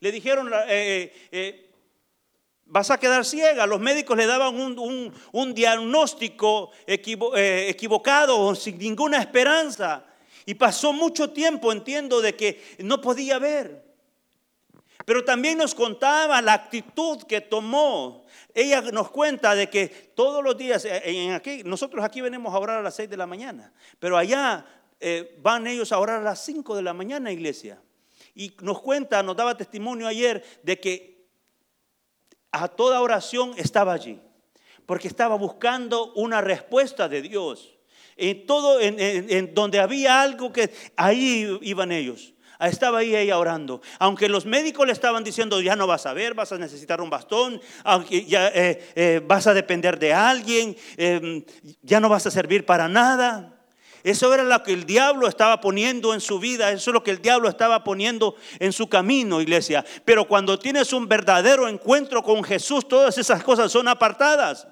Le 0.00 0.12
dijeron, 0.12 0.50
eh, 0.52 0.64
eh, 0.68 1.28
eh, 1.32 1.70
vas 2.66 2.90
a 2.90 2.98
quedar 2.98 3.24
ciega. 3.24 3.66
Los 3.66 3.80
médicos 3.80 4.16
le 4.16 4.26
daban 4.26 4.54
un, 4.56 5.54
diagnóstico 5.54 6.70
equivocado, 6.86 8.54
sin 8.54 8.78
ninguna 8.78 9.18
esperanza. 9.18 10.04
Y 10.44 10.54
pasó 10.54 10.92
mucho 10.92 11.30
tiempo, 11.30 11.70
entiendo, 11.70 12.20
de 12.20 12.34
que 12.34 12.60
no 12.78 13.00
podía 13.00 13.38
ver. 13.38 13.91
Pero 15.04 15.24
también 15.24 15.58
nos 15.58 15.74
contaba 15.74 16.40
la 16.42 16.52
actitud 16.52 17.22
que 17.24 17.40
tomó. 17.40 18.24
Ella 18.54 18.80
nos 18.82 19.10
cuenta 19.10 19.54
de 19.54 19.68
que 19.68 19.88
todos 19.88 20.42
los 20.44 20.56
días, 20.56 20.84
eh, 20.84 21.32
aquí, 21.34 21.62
nosotros 21.64 22.04
aquí 22.04 22.20
venimos 22.20 22.54
a 22.54 22.58
orar 22.58 22.78
a 22.78 22.82
las 22.82 22.96
6 22.96 23.10
de 23.10 23.16
la 23.16 23.26
mañana, 23.26 23.72
pero 23.98 24.16
allá 24.16 24.64
eh, 25.00 25.36
van 25.40 25.66
ellos 25.66 25.90
a 25.92 25.98
orar 25.98 26.20
a 26.20 26.24
las 26.24 26.44
5 26.44 26.76
de 26.76 26.82
la 26.82 26.92
mañana, 26.92 27.32
iglesia. 27.32 27.80
Y 28.34 28.54
nos 28.60 28.80
cuenta, 28.80 29.22
nos 29.22 29.36
daba 29.36 29.56
testimonio 29.56 30.06
ayer 30.06 30.44
de 30.62 30.78
que 30.78 31.26
a 32.50 32.68
toda 32.68 33.00
oración 33.00 33.54
estaba 33.56 33.92
allí, 33.94 34.20
porque 34.86 35.08
estaba 35.08 35.36
buscando 35.36 36.12
una 36.14 36.40
respuesta 36.40 37.08
de 37.08 37.22
Dios. 37.22 37.70
En 38.14 38.46
todo, 38.46 38.78
en 38.78 39.54
donde 39.54 39.80
había 39.80 40.20
algo 40.20 40.52
que 40.52 40.70
ahí 40.96 41.58
iban 41.62 41.90
ellos. 41.90 42.34
Estaba 42.68 42.98
ahí 42.98 43.14
ella 43.14 43.38
orando. 43.38 43.80
Aunque 43.98 44.28
los 44.28 44.46
médicos 44.46 44.86
le 44.86 44.92
estaban 44.92 45.24
diciendo, 45.24 45.60
ya 45.60 45.76
no 45.76 45.86
vas 45.86 46.06
a 46.06 46.12
ver, 46.12 46.34
vas 46.34 46.52
a 46.52 46.58
necesitar 46.58 47.00
un 47.00 47.10
bastón, 47.10 47.60
aunque 47.84 48.24
ya 48.24 48.48
eh, 48.48 48.92
eh, 48.94 49.20
vas 49.26 49.46
a 49.46 49.54
depender 49.54 49.98
de 49.98 50.12
alguien, 50.12 50.76
em, 50.96 51.44
ya 51.82 52.00
no 52.00 52.08
vas 52.08 52.26
a 52.26 52.30
servir 52.30 52.64
para 52.64 52.88
nada. 52.88 53.58
Eso 54.04 54.34
era 54.34 54.42
lo 54.42 54.62
que 54.62 54.72
el 54.72 54.84
diablo 54.84 55.28
estaba 55.28 55.60
poniendo 55.60 56.12
en 56.12 56.20
su 56.20 56.40
vida, 56.40 56.72
eso 56.72 56.90
es 56.90 56.94
lo 56.94 57.04
que 57.04 57.12
el 57.12 57.22
diablo 57.22 57.48
estaba 57.48 57.84
poniendo 57.84 58.34
en 58.58 58.72
su 58.72 58.88
camino, 58.88 59.40
iglesia. 59.40 59.84
Pero 60.04 60.26
cuando 60.26 60.58
tienes 60.58 60.92
un 60.92 61.06
verdadero 61.06 61.68
encuentro 61.68 62.22
con 62.22 62.42
Jesús, 62.42 62.88
todas 62.88 63.16
esas 63.18 63.44
cosas 63.44 63.70
son 63.70 63.86
apartadas. 63.86 64.66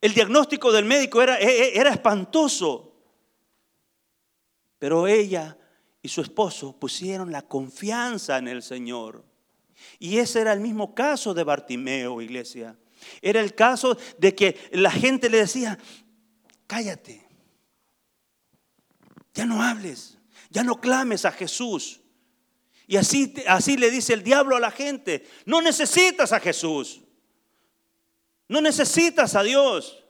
El 0.00 0.12
diagnóstico 0.12 0.72
del 0.72 0.84
médico 0.84 1.22
era, 1.22 1.40
e, 1.40 1.46
e, 1.46 1.78
era 1.78 1.90
espantoso. 1.90 2.93
Pero 4.78 5.06
ella 5.06 5.56
y 6.02 6.08
su 6.08 6.20
esposo 6.20 6.78
pusieron 6.78 7.32
la 7.32 7.42
confianza 7.42 8.38
en 8.38 8.48
el 8.48 8.62
Señor. 8.62 9.24
Y 9.98 10.18
ese 10.18 10.40
era 10.40 10.52
el 10.52 10.60
mismo 10.60 10.94
caso 10.94 11.34
de 11.34 11.44
Bartimeo, 11.44 12.20
iglesia. 12.20 12.76
Era 13.22 13.40
el 13.40 13.54
caso 13.54 13.96
de 14.18 14.34
que 14.34 14.68
la 14.72 14.90
gente 14.90 15.30
le 15.30 15.38
decía, 15.38 15.78
cállate, 16.66 17.26
ya 19.32 19.46
no 19.46 19.62
hables, 19.62 20.18
ya 20.50 20.62
no 20.62 20.80
clames 20.80 21.24
a 21.24 21.32
Jesús. 21.32 22.00
Y 22.86 22.96
así, 22.96 23.34
así 23.46 23.76
le 23.76 23.90
dice 23.90 24.12
el 24.12 24.22
diablo 24.22 24.56
a 24.56 24.60
la 24.60 24.70
gente, 24.70 25.26
no 25.46 25.62
necesitas 25.62 26.32
a 26.32 26.40
Jesús, 26.40 27.00
no 28.48 28.60
necesitas 28.60 29.34
a 29.34 29.42
Dios. 29.42 30.03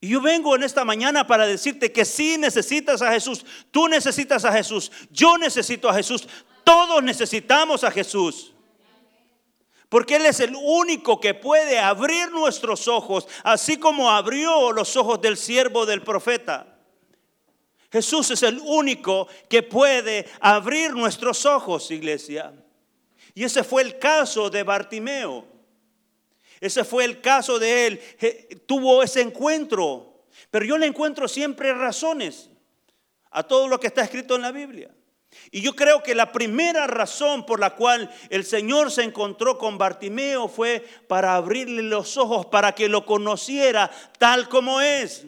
Y 0.00 0.10
yo 0.10 0.20
vengo 0.20 0.54
en 0.54 0.62
esta 0.62 0.84
mañana 0.84 1.26
para 1.26 1.46
decirte 1.46 1.92
que 1.92 2.04
sí 2.04 2.38
necesitas 2.38 3.02
a 3.02 3.12
Jesús. 3.12 3.44
Tú 3.70 3.88
necesitas 3.88 4.44
a 4.44 4.52
Jesús. 4.52 4.92
Yo 5.10 5.36
necesito 5.38 5.88
a 5.88 5.94
Jesús. 5.94 6.28
Todos 6.62 7.02
necesitamos 7.02 7.82
a 7.82 7.90
Jesús. 7.90 8.52
Porque 9.88 10.16
Él 10.16 10.26
es 10.26 10.40
el 10.40 10.54
único 10.54 11.18
que 11.18 11.34
puede 11.34 11.78
abrir 11.78 12.30
nuestros 12.30 12.88
ojos, 12.88 13.26
así 13.42 13.78
como 13.78 14.10
abrió 14.10 14.70
los 14.70 14.96
ojos 14.96 15.20
del 15.20 15.36
siervo 15.36 15.86
del 15.86 16.02
profeta. 16.02 16.78
Jesús 17.90 18.30
es 18.30 18.42
el 18.42 18.60
único 18.64 19.28
que 19.48 19.62
puede 19.62 20.26
abrir 20.40 20.92
nuestros 20.92 21.46
ojos, 21.46 21.90
iglesia. 21.90 22.52
Y 23.34 23.44
ese 23.44 23.64
fue 23.64 23.82
el 23.82 23.98
caso 23.98 24.50
de 24.50 24.62
Bartimeo. 24.62 25.57
Ese 26.60 26.84
fue 26.84 27.04
el 27.04 27.20
caso 27.20 27.58
de 27.58 27.86
él. 27.86 28.00
Tuvo 28.66 29.02
ese 29.02 29.20
encuentro. 29.20 30.24
Pero 30.50 30.64
yo 30.64 30.78
le 30.78 30.86
encuentro 30.86 31.28
siempre 31.28 31.72
razones 31.74 32.50
a 33.30 33.42
todo 33.42 33.68
lo 33.68 33.78
que 33.78 33.88
está 33.88 34.02
escrito 34.02 34.36
en 34.36 34.42
la 34.42 34.52
Biblia. 34.52 34.90
Y 35.50 35.60
yo 35.60 35.74
creo 35.74 36.02
que 36.02 36.14
la 36.14 36.32
primera 36.32 36.86
razón 36.86 37.44
por 37.44 37.60
la 37.60 37.74
cual 37.74 38.10
el 38.30 38.44
Señor 38.44 38.90
se 38.90 39.02
encontró 39.02 39.58
con 39.58 39.78
Bartimeo 39.78 40.48
fue 40.48 40.80
para 41.06 41.34
abrirle 41.34 41.82
los 41.82 42.16
ojos, 42.16 42.46
para 42.46 42.72
que 42.72 42.88
lo 42.88 43.04
conociera 43.04 43.90
tal 44.18 44.48
como 44.48 44.80
es. 44.80 45.26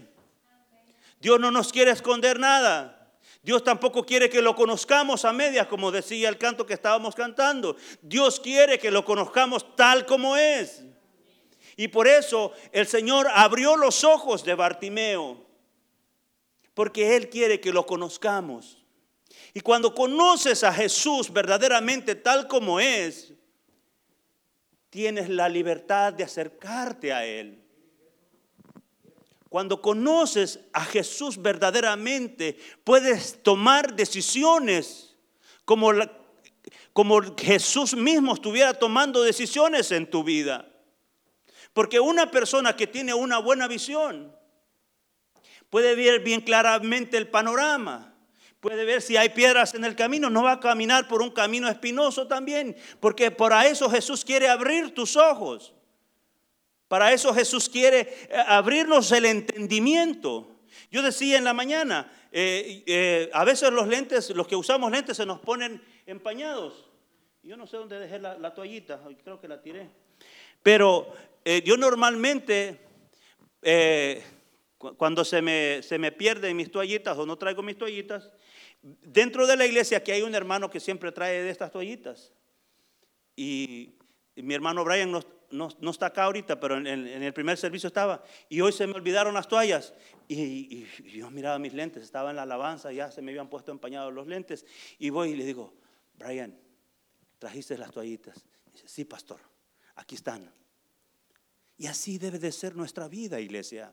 Dios 1.21 1.39
no 1.39 1.51
nos 1.51 1.71
quiere 1.71 1.91
esconder 1.91 2.39
nada. 2.39 2.97
Dios 3.43 3.65
tampoco 3.65 4.05
quiere 4.05 4.29
que 4.29 4.43
lo 4.43 4.55
conozcamos 4.55 5.25
a 5.25 5.33
medias, 5.33 5.67
como 5.67 5.91
decía 5.91 6.29
el 6.29 6.39
canto 6.39 6.67
que 6.67 6.75
estábamos 6.75 7.15
cantando. 7.15 7.77
Dios 8.03 8.41
quiere 8.41 8.79
que 8.79 8.91
lo 8.91 9.05
conozcamos 9.05 9.77
tal 9.77 10.05
como 10.05 10.37
es. 10.37 10.83
Y 11.81 11.89
por 11.89 12.07
eso 12.07 12.53
el 12.73 12.87
Señor 12.87 13.27
abrió 13.33 13.75
los 13.75 14.05
ojos 14.05 14.45
de 14.45 14.55
Bartimeo, 14.55 15.47
porque 16.75 17.17
Él 17.17 17.31
quiere 17.31 17.59
que 17.59 17.73
lo 17.73 17.87
conozcamos. 17.87 18.85
Y 19.55 19.63
cuando 19.63 19.95
conoces 19.95 20.63
a 20.63 20.75
Jesús 20.75 21.33
verdaderamente 21.33 22.17
tal 22.17 22.49
como 22.49 22.79
es, 22.81 23.33
tienes 24.91 25.31
la 25.31 25.49
libertad 25.49 26.13
de 26.13 26.23
acercarte 26.23 27.15
a 27.15 27.25
Él. 27.25 27.65
Cuando 29.49 29.81
conoces 29.81 30.61
a 30.75 30.85
Jesús 30.85 31.41
verdaderamente, 31.41 32.59
puedes 32.85 33.43
tomar 33.43 33.97
decisiones 33.97 35.17
como, 35.65 35.93
como 36.93 37.23
Jesús 37.39 37.97
mismo 37.97 38.35
estuviera 38.35 38.75
tomando 38.75 39.23
decisiones 39.23 39.91
en 39.93 40.11
tu 40.11 40.23
vida. 40.23 40.70
Porque 41.73 42.01
una 42.01 42.31
persona 42.31 42.77
que 42.77 42.87
tiene 42.87 43.15
una 43.15 43.39
buena 43.39 43.69
visión 43.69 44.35
puede 45.71 45.95
ver 45.95 46.21
bien 46.21 46.41
claramente 46.41 47.17
el 47.17 47.29
panorama. 47.29 48.15
Puede 48.61 48.85
ver 48.85 49.01
si 49.01 49.17
hay 49.17 49.31
piedras 49.31 49.75
en 49.75 49.85
el 49.85 49.97
camino, 49.97 50.29
no 50.29 50.43
va 50.43 50.53
a 50.53 50.61
caminar 50.61 51.09
por 51.09 51.23
un 51.23 51.31
camino 51.31 51.67
espinoso 51.69 52.27
también, 52.27 52.77
porque 53.01 53.31
para 53.31 53.67
eso 53.67 53.89
Jesús 53.89 54.23
quiere 54.23 54.51
abrir 54.51 54.93
tus 54.93 55.17
ojos. 55.17 55.73
Para 56.87 57.13
eso 57.13 57.33
Jesús 57.33 57.71
quiere 57.71 58.01
eh, 58.01 58.29
abrirnos 58.47 59.13
el 59.13 59.25
entendimiento. 59.25 60.61
Yo 60.91 61.03
decía 61.03 61.39
en 61.39 61.45
la 61.45 61.55
mañana, 61.55 62.13
eh, 62.33 62.83
eh, 62.85 63.31
a 63.33 63.45
veces 63.45 63.71
los 63.71 63.87
lentes, 63.87 64.29
los 64.31 64.47
que 64.47 64.57
usamos 64.57 64.91
lentes 64.91 65.17
se 65.17 65.25
nos 65.25 65.39
ponen 65.39 65.81
empañados. 66.05 66.91
Yo 67.43 67.57
no 67.57 67.67
sé 67.67 67.79
dónde 67.79 67.99
dejé 67.99 68.19
la, 68.19 68.37
la 68.37 68.53
toallita, 68.53 69.01
creo 69.25 69.41
que 69.41 69.49
la 69.49 69.63
tiré. 69.63 69.89
Pero 70.63 71.11
eh, 71.45 71.63
yo 71.65 71.77
normalmente, 71.77 72.81
eh, 73.63 74.23
cuando 74.79 75.25
se 75.25 75.43
me, 75.43 75.83
se 75.83 75.99
me 75.99 76.13
pierden 76.13 76.57
mis 76.57 76.71
toallitas 76.71 77.17
o 77.19 77.27
no 77.27 77.37
traigo 77.37 77.63
mis 77.63 77.79
toallitas, 77.79 78.31
dentro 78.83 79.47
de 79.47 79.57
la 79.57 79.67
iglesia 79.67 79.99
aquí 79.99 80.13
hay 80.13 80.23
un 80.23 80.35
hermano 80.35 80.71
que 80.71 80.81
siempre 80.81 81.13
trae 81.13 81.43
de 81.43 81.51
estas 81.51 81.71
toallitas. 81.71 82.33
Y, 83.37 83.95
mi 84.37 84.55
hermano 84.55 84.85
Brian 84.85 85.11
no, 85.11 85.21
no, 85.51 85.91
está 85.91 86.07
acá 86.07 86.25
ahorita, 86.25 86.59
pero 86.61 86.77
en, 86.77 86.87
el 86.87 87.33
primer 87.35 87.59
servicio 87.59 87.89
estaba. 87.89 88.23
Y 88.49 88.61
hoy 88.61 88.73
se 88.73 88.87
me 88.87 88.95
olvidaron 88.95 89.35
las 89.35 89.49
toallas. 89.49 89.93
Y, 90.29 90.87
yo 91.13 91.31
miraba 91.31 91.59
mis 91.59 91.75
lentes, 91.75 92.03
estaba 92.03 92.31
en 92.31 92.37
la 92.37 92.43
alabanza, 92.43 92.93
ya 92.93 93.11
se 93.11 93.21
me 93.21 93.33
habían 93.33 93.51
puesto 93.51 93.73
empañados 93.73 94.13
los 94.15 94.27
lentes. 94.27 94.65
Y 94.99 95.11
voy 95.11 95.31
y 95.31 95.37
le 95.37 95.45
digo, 95.45 95.75
Brian, 96.15 96.59
¿trajiste 97.39 97.77
las 97.77 97.91
toallitas? 97.91 98.47
dice, 98.73 98.89
sí, 98.89 99.05
pastor, 99.05 99.41
aquí 99.97 100.15
están. 100.15 100.51
Y 101.81 101.87
así 101.87 102.19
debe 102.19 102.39
de 102.39 102.53
ser 102.53 102.77
nuestra 102.77 103.09
vida, 103.09 103.41
iglesia. 103.41 103.91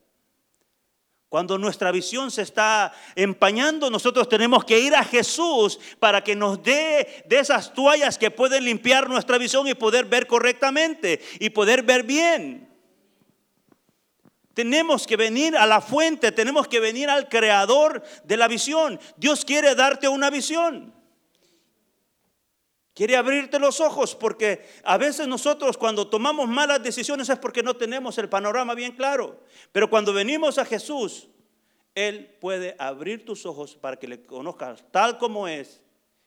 Cuando 1.29 1.57
nuestra 1.57 1.89
visión 1.89 2.29
se 2.31 2.41
está 2.41 2.93
empañando, 3.15 3.89
nosotros 3.89 4.27
tenemos 4.27 4.65
que 4.65 4.77
ir 4.77 4.93
a 4.93 5.05
Jesús 5.05 5.79
para 5.97 6.21
que 6.21 6.35
nos 6.35 6.61
dé 6.61 7.23
de 7.29 7.39
esas 7.39 7.73
toallas 7.73 8.17
que 8.17 8.29
pueden 8.29 8.65
limpiar 8.65 9.07
nuestra 9.07 9.37
visión 9.37 9.69
y 9.69 9.73
poder 9.73 10.03
ver 10.03 10.27
correctamente 10.27 11.21
y 11.39 11.49
poder 11.49 11.81
ver 11.81 12.03
bien. 12.03 12.67
Tenemos 14.53 15.07
que 15.07 15.15
venir 15.15 15.55
a 15.55 15.65
la 15.65 15.79
fuente, 15.79 16.33
tenemos 16.33 16.67
que 16.67 16.81
venir 16.81 17.09
al 17.09 17.29
creador 17.29 18.03
de 18.25 18.35
la 18.35 18.49
visión. 18.49 18.99
Dios 19.15 19.45
quiere 19.45 19.75
darte 19.75 20.09
una 20.09 20.29
visión. 20.29 20.93
Quiere 22.97 23.15
abrirte 23.15 23.59
los 23.59 23.79
ojos 23.79 24.15
porque 24.15 24.67
a 24.83 24.97
veces 24.97 25.27
nosotros 25.27 25.77
cuando 25.77 26.07
tomamos 26.07 26.49
malas 26.49 26.81
decisiones 26.81 27.29
es 27.29 27.37
porque 27.37 27.61
no 27.61 27.75
tenemos 27.75 28.17
el 28.17 28.27
panorama 28.27 28.73
bien 28.73 28.93
claro. 28.93 29.39
Pero 29.71 29.87
cuando 29.87 30.13
venimos 30.13 30.57
a 30.57 30.65
Jesús, 30.65 31.27
Él 31.93 32.35
puede 32.41 32.75
abrir 32.79 33.23
tus 33.23 33.45
ojos 33.45 33.75
para 33.75 33.97
que 33.97 34.07
le 34.07 34.25
conozcas 34.25 34.83
tal 34.89 35.19
como 35.19 35.47
es 35.47 35.83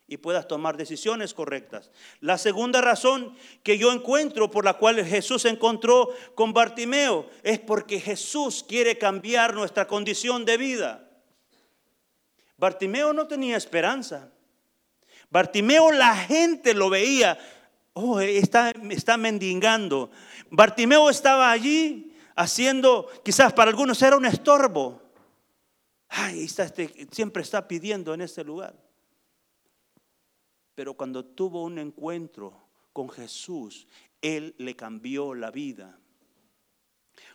y 0.07 0.19
puedas 0.19 0.47
tomar 0.47 0.77
decisiones 0.77 1.35
correctas. 1.35 1.91
La 2.21 2.39
segunda 2.39 2.81
razón 2.81 3.35
que 3.65 3.77
yo 3.77 3.91
encuentro 3.91 4.49
por 4.49 4.65
la 4.65 4.75
cual 4.75 5.05
Jesús 5.05 5.47
encontró 5.47 6.11
con 6.37 6.53
Bartimeo 6.53 7.29
es 7.43 7.59
porque 7.59 7.99
Jesús 7.99 8.63
quiere 8.63 8.97
cambiar 8.97 9.55
nuestra 9.55 9.89
condición 9.89 10.45
de 10.45 10.57
vida. 10.57 11.11
Bartimeo 12.59 13.13
no 13.13 13.27
tenía 13.27 13.57
esperanza. 13.57 14.31
Bartimeo 15.31 15.93
la 15.93 16.17
gente 16.17 16.75
lo 16.75 16.91
veía, 16.91 17.39
oh, 17.93 18.21
está, 18.21 18.71
está 18.91 19.17
mendigando. 19.17 20.11
Bartimeo 20.51 21.09
estaba 21.09 21.51
allí 21.51 22.17
haciendo, 22.35 23.09
quizás 23.25 23.53
para 23.53 23.71
algunos 23.71 24.03
era 24.03 24.17
un 24.17 24.27
estorbo. 24.27 25.01
Ay, 26.09 26.45
está 26.45 26.65
este, 26.65 27.07
siempre 27.13 27.43
está 27.43 27.69
pidiendo 27.69 28.13
en 28.13 28.23
este 28.23 28.43
lugar. 28.43 28.75
Pero 30.75 30.95
cuando 30.95 31.25
tuvo 31.25 31.63
un 31.63 31.79
encuentro 31.79 32.53
con 32.93 33.09
Jesús, 33.09 33.87
Él 34.21 34.55
le 34.59 34.75
cambió 34.75 35.35
la 35.35 35.53
vida. 35.53 36.01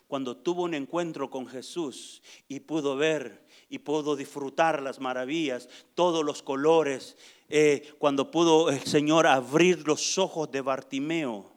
Cuando 0.08 0.38
tuvo 0.38 0.64
un 0.64 0.74
encuentro 0.74 1.30
con 1.30 1.48
Jesús 1.48 2.22
y 2.48 2.60
pudo 2.60 2.96
ver 2.96 3.46
y 3.70 3.80
pudo 3.80 4.16
disfrutar 4.16 4.82
las 4.82 5.00
maravillas, 5.00 5.70
todos 5.96 6.24
los 6.24 6.44
colores, 6.44 7.18
eh, 7.48 7.94
cuando 8.00 8.32
pudo 8.32 8.70
el 8.70 8.82
Señor 8.82 9.28
abrir 9.28 9.88
los 9.88 10.18
ojos 10.18 10.52
de 10.52 10.62
Bartimeo, 10.62 11.52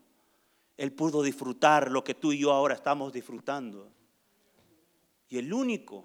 Él 0.76 0.92
pudo 0.92 1.22
disfrutar 1.22 1.90
lo 1.90 2.04
que 2.04 2.14
tú 2.14 2.32
y 2.32 2.38
yo 2.38 2.52
ahora 2.52 2.74
estamos 2.74 3.12
disfrutando. 3.12 3.90
Y 5.28 5.38
el 5.38 5.52
único, 5.52 6.04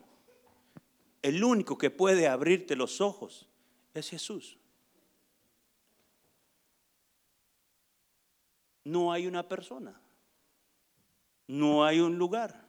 el 1.21 1.43
único 1.43 1.77
que 1.77 1.89
puede 1.89 2.27
abrirte 2.27 2.75
los 2.75 3.01
ojos 3.01 3.47
es 3.93 4.09
Jesús. 4.09 4.57
No 8.85 9.13
hay 9.13 9.27
una 9.27 9.47
persona, 9.47 9.99
no 11.47 11.85
hay 11.85 11.99
un 12.01 12.17
lugar, 12.17 12.65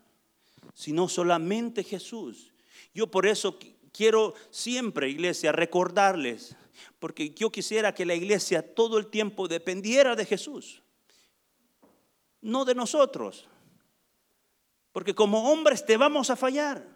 sino 0.75 1.09
solamente 1.09 1.83
Jesús. 1.83 2.53
Yo 2.93 3.09
por 3.09 3.27
eso 3.27 3.59
quiero 3.93 4.35
siempre, 4.51 5.09
iglesia, 5.09 5.51
recordarles 5.51 6.57
porque 6.99 7.31
yo 7.31 7.51
quisiera 7.51 7.95
que 7.95 8.07
la 8.07 8.15
iglesia 8.15 8.75
todo 8.75 8.99
el 8.99 9.09
tiempo 9.09 9.49
dependiera 9.49 10.17
de 10.17 10.27
Jesús, 10.27 10.83
no 12.41 12.65
de 12.65 12.75
nosotros. 12.75 13.49
Porque 14.93 15.15
como 15.15 15.51
hombres 15.51 15.85
te 15.85 15.97
vamos 15.97 16.31
a 16.31 16.37
fallar. 16.37 16.87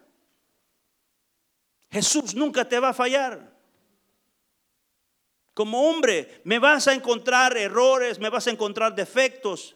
Jesús 1.91 2.33
nunca 2.33 2.67
te 2.67 2.79
va 2.79 2.89
a 2.89 2.93
fallar. 2.93 3.57
Como 5.53 5.89
hombre 5.89 6.41
me 6.45 6.59
vas 6.59 6.87
a 6.87 6.93
encontrar 6.93 7.57
errores, 7.57 8.19
me 8.19 8.29
vas 8.29 8.47
a 8.47 8.51
encontrar 8.51 8.95
defectos, 8.95 9.75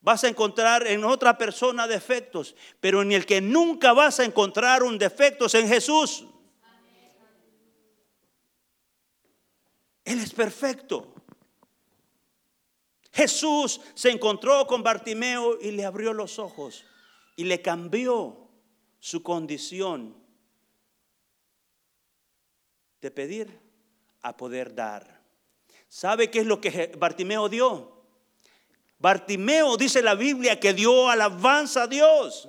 vas 0.00 0.22
a 0.22 0.28
encontrar 0.28 0.86
en 0.86 1.02
otra 1.02 1.36
persona 1.36 1.88
defectos, 1.88 2.54
pero 2.78 3.02
en 3.02 3.10
el 3.10 3.26
que 3.26 3.40
nunca 3.40 3.92
vas 3.92 4.20
a 4.20 4.24
encontrar 4.24 4.84
un 4.84 4.96
defecto 4.96 5.46
es 5.46 5.54
en 5.54 5.66
Jesús. 5.66 6.26
Él 10.04 10.20
es 10.20 10.32
perfecto. 10.32 11.14
Jesús 13.12 13.80
se 13.94 14.10
encontró 14.10 14.66
con 14.66 14.82
Bartimeo 14.82 15.58
y 15.60 15.70
le 15.70 15.84
abrió 15.84 16.12
los 16.12 16.38
ojos 16.38 16.84
y 17.36 17.44
le 17.44 17.62
cambió 17.62 18.48
su 18.98 19.22
condición 19.22 20.16
de 23.00 23.10
pedir 23.10 23.60
a 24.22 24.36
poder 24.36 24.74
dar. 24.74 25.22
¿Sabe 25.88 26.30
qué 26.30 26.40
es 26.40 26.46
lo 26.46 26.60
que 26.60 26.92
Bartimeo 26.98 27.48
dio? 27.48 28.02
Bartimeo 28.98 29.76
dice 29.76 30.02
la 30.02 30.14
Biblia 30.14 30.58
que 30.58 30.72
dio 30.72 31.08
alabanza 31.08 31.84
a 31.84 31.86
Dios. 31.86 32.48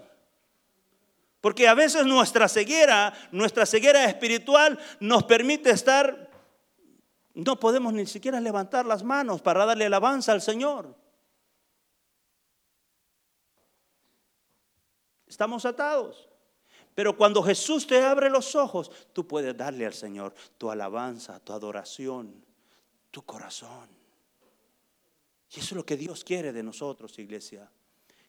Porque 1.41 1.67
a 1.67 1.75
veces 1.75 2.06
nuestra 2.06 2.47
ceguera, 2.47 3.13
nuestra 3.32 3.67
ceguera 3.67 4.06
espiritual 4.06 4.80
nos 4.99 5.25
permite 5.25 5.69
estar 5.69 6.24
no 7.36 7.60
podemos 7.60 7.93
ni 7.93 8.06
siquiera 8.06 8.39
levantar 8.39 8.86
las 8.86 9.04
manos 9.04 9.41
para 9.41 9.65
darle 9.65 9.86
alabanza 9.86 10.32
al 10.32 10.41
Señor. 10.41 10.95
Estamos 15.28 15.65
atados. 15.65 16.30
Pero 16.93 17.17
cuando 17.17 17.43
Jesús 17.43 17.86
te 17.86 18.02
abre 18.02 18.30
los 18.30 18.56
ojos, 18.56 18.89
tú 19.12 19.28
puedes 19.28 19.56
darle 19.56 19.86
al 19.86 19.93
Señor 19.93 20.34
tu 20.58 20.71
alabanza, 20.71 21.41
tu 21.41 21.52
adoración, 21.52 22.41
tu 23.12 23.21
corazón. 23.24 23.89
Y 25.54 25.60
eso 25.60 25.67
es 25.67 25.74
lo 25.74 25.86
que 25.86 25.98
Dios 25.98 26.24
quiere 26.24 26.54
de 26.54 26.63
nosotros, 26.63 27.19
iglesia. 27.19 27.69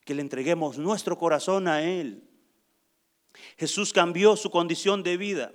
Que 0.04 0.14
le 0.14 0.22
entreguemos 0.22 0.78
nuestro 0.78 1.16
corazón 1.16 1.68
a 1.68 1.80
Él. 1.82 2.28
Jesús 3.56 3.92
cambió 3.92 4.36
su 4.36 4.50
condición 4.50 5.04
de 5.04 5.16
vida. 5.16 5.52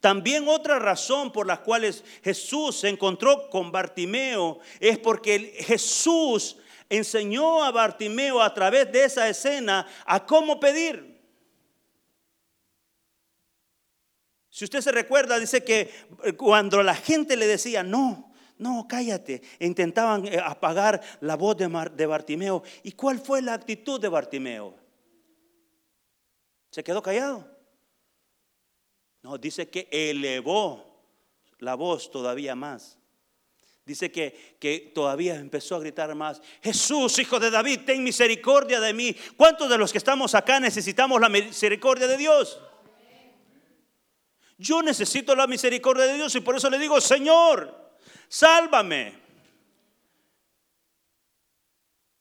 También 0.00 0.48
otra 0.48 0.78
razón 0.78 1.32
por 1.32 1.46
la 1.46 1.62
cual 1.62 1.94
Jesús 2.22 2.80
se 2.80 2.88
encontró 2.88 3.48
con 3.50 3.72
Bartimeo 3.72 4.58
es 4.80 4.98
porque 4.98 5.54
Jesús 5.60 6.56
enseñó 6.88 7.64
a 7.64 7.70
Bartimeo 7.70 8.40
a 8.40 8.52
través 8.52 8.90
de 8.92 9.04
esa 9.04 9.28
escena 9.28 9.86
a 10.06 10.24
cómo 10.24 10.60
pedir. 10.60 11.14
Si 14.50 14.64
usted 14.64 14.80
se 14.80 14.92
recuerda, 14.92 15.38
dice 15.38 15.64
que 15.64 15.90
cuando 16.36 16.82
la 16.82 16.94
gente 16.94 17.36
le 17.36 17.46
decía, 17.46 17.82
no, 17.82 18.32
no, 18.56 18.86
cállate, 18.88 19.42
intentaban 19.58 20.26
eh, 20.26 20.40
apagar 20.42 21.02
la 21.20 21.34
voz 21.34 21.56
de 21.56 22.06
Bartimeo. 22.06 22.62
¿Y 22.84 22.92
cuál 22.92 23.18
fue 23.18 23.42
la 23.42 23.54
actitud 23.54 24.00
de 24.00 24.08
Bartimeo? 24.08 24.76
Se 26.70 26.84
quedó 26.84 27.02
callado. 27.02 27.53
No, 29.24 29.38
dice 29.38 29.70
que 29.70 29.88
elevó 29.90 30.84
la 31.60 31.76
voz 31.76 32.10
todavía 32.10 32.54
más. 32.54 32.98
Dice 33.86 34.12
que, 34.12 34.56
que, 34.60 34.92
todavía 34.94 35.36
empezó 35.36 35.76
a 35.76 35.80
gritar 35.80 36.14
más, 36.14 36.42
Jesús, 36.62 37.18
hijo 37.18 37.40
de 37.40 37.50
David, 37.50 37.80
ten 37.86 38.04
misericordia 38.04 38.80
de 38.80 38.92
mí. 38.92 39.16
¿Cuántos 39.34 39.70
de 39.70 39.78
los 39.78 39.92
que 39.92 39.96
estamos 39.96 40.34
acá 40.34 40.60
necesitamos 40.60 41.18
la 41.22 41.30
misericordia 41.30 42.06
de 42.06 42.18
Dios? 42.18 42.60
Yo 44.58 44.82
necesito 44.82 45.34
la 45.34 45.46
misericordia 45.46 46.04
de 46.04 46.16
Dios 46.16 46.34
y 46.34 46.40
por 46.40 46.56
eso 46.56 46.68
le 46.68 46.78
digo, 46.78 47.00
Señor, 47.00 47.96
sálvame. 48.28 49.14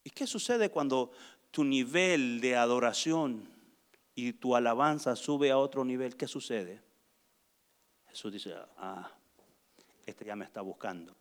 ¿Y 0.05 0.09
qué 0.09 0.25
sucede 0.25 0.69
cuando 0.69 1.11
tu 1.51 1.65
nivel 1.65 2.39
de 2.39 2.55
adoración 2.55 3.45
y 4.15 4.31
tu 4.31 4.55
alabanza 4.55 5.17
sube 5.17 5.51
a 5.51 5.57
otro 5.57 5.83
nivel? 5.83 6.15
¿Qué 6.15 6.29
sucede? 6.29 6.82
Jesús 8.13 8.31
dice, 8.31 8.53
ah, 8.77 9.09
este 10.05 10.23
ya 10.23 10.35
me 10.35 10.45
está 10.45 10.61
buscando, 10.61 11.15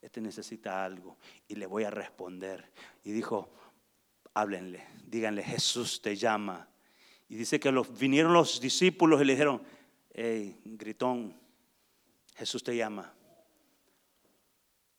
este 0.00 0.20
necesita 0.20 0.84
algo 0.84 1.16
y 1.48 1.56
le 1.56 1.66
voy 1.66 1.82
a 1.82 1.90
responder. 1.90 2.70
Y 3.02 3.10
dijo, 3.10 3.50
háblenle, 4.32 4.86
díganle, 5.08 5.42
Jesús 5.42 6.00
te 6.00 6.14
llama. 6.14 6.68
Y 7.28 7.34
dice 7.34 7.58
que 7.58 7.72
los, 7.72 7.98
vinieron 7.98 8.32
los 8.32 8.60
discípulos 8.60 9.20
y 9.20 9.24
le 9.24 9.32
dijeron, 9.32 9.60
hey, 10.14 10.60
gritón, 10.64 11.36
Jesús 12.36 12.62
te 12.62 12.76
llama. 12.76 13.12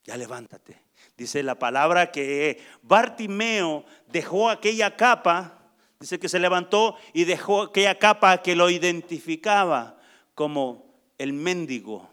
Ya 0.04 0.18
levántate. 0.18 0.82
Dice 1.16 1.44
la 1.44 1.58
palabra 1.58 2.12
que 2.12 2.62
Bartimeo 2.82 3.86
dejó 4.08 4.50
aquella 4.50 4.98
capa, 4.98 5.72
dice 5.98 6.20
que 6.20 6.28
se 6.28 6.40
levantó 6.40 6.98
y 7.14 7.24
dejó 7.24 7.62
aquella 7.62 7.98
capa 7.98 8.42
que 8.42 8.58
lo 8.58 8.70
identificaba 8.70 9.98
como 10.36 10.89
el 11.20 11.34
mendigo 11.34 12.10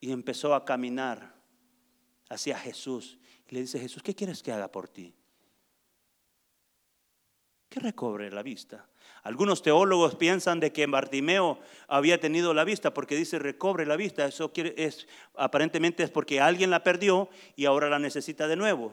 y 0.00 0.10
empezó 0.10 0.54
a 0.56 0.64
caminar 0.64 1.36
hacia 2.28 2.58
Jesús. 2.58 3.18
Y 3.48 3.54
le 3.54 3.60
dice, 3.60 3.78
Jesús, 3.78 4.02
¿qué 4.02 4.16
quieres 4.16 4.42
que 4.42 4.50
haga 4.50 4.72
por 4.72 4.88
ti? 4.88 5.14
que 7.70 7.80
recobre 7.80 8.30
la 8.30 8.42
vista. 8.42 8.84
Algunos 9.22 9.62
teólogos 9.62 10.16
piensan 10.16 10.60
de 10.60 10.72
que 10.72 10.86
Bartimeo 10.86 11.60
había 11.86 12.18
tenido 12.18 12.52
la 12.52 12.64
vista 12.64 12.92
porque 12.92 13.16
dice 13.16 13.38
recobre 13.38 13.86
la 13.86 13.96
vista. 13.96 14.26
Eso 14.26 14.52
quiere, 14.52 14.74
es, 14.76 15.06
aparentemente 15.36 16.02
es 16.02 16.10
porque 16.10 16.40
alguien 16.40 16.70
la 16.70 16.82
perdió 16.82 17.30
y 17.54 17.66
ahora 17.66 17.88
la 17.88 17.98
necesita 17.98 18.48
de 18.48 18.56
nuevo. 18.56 18.92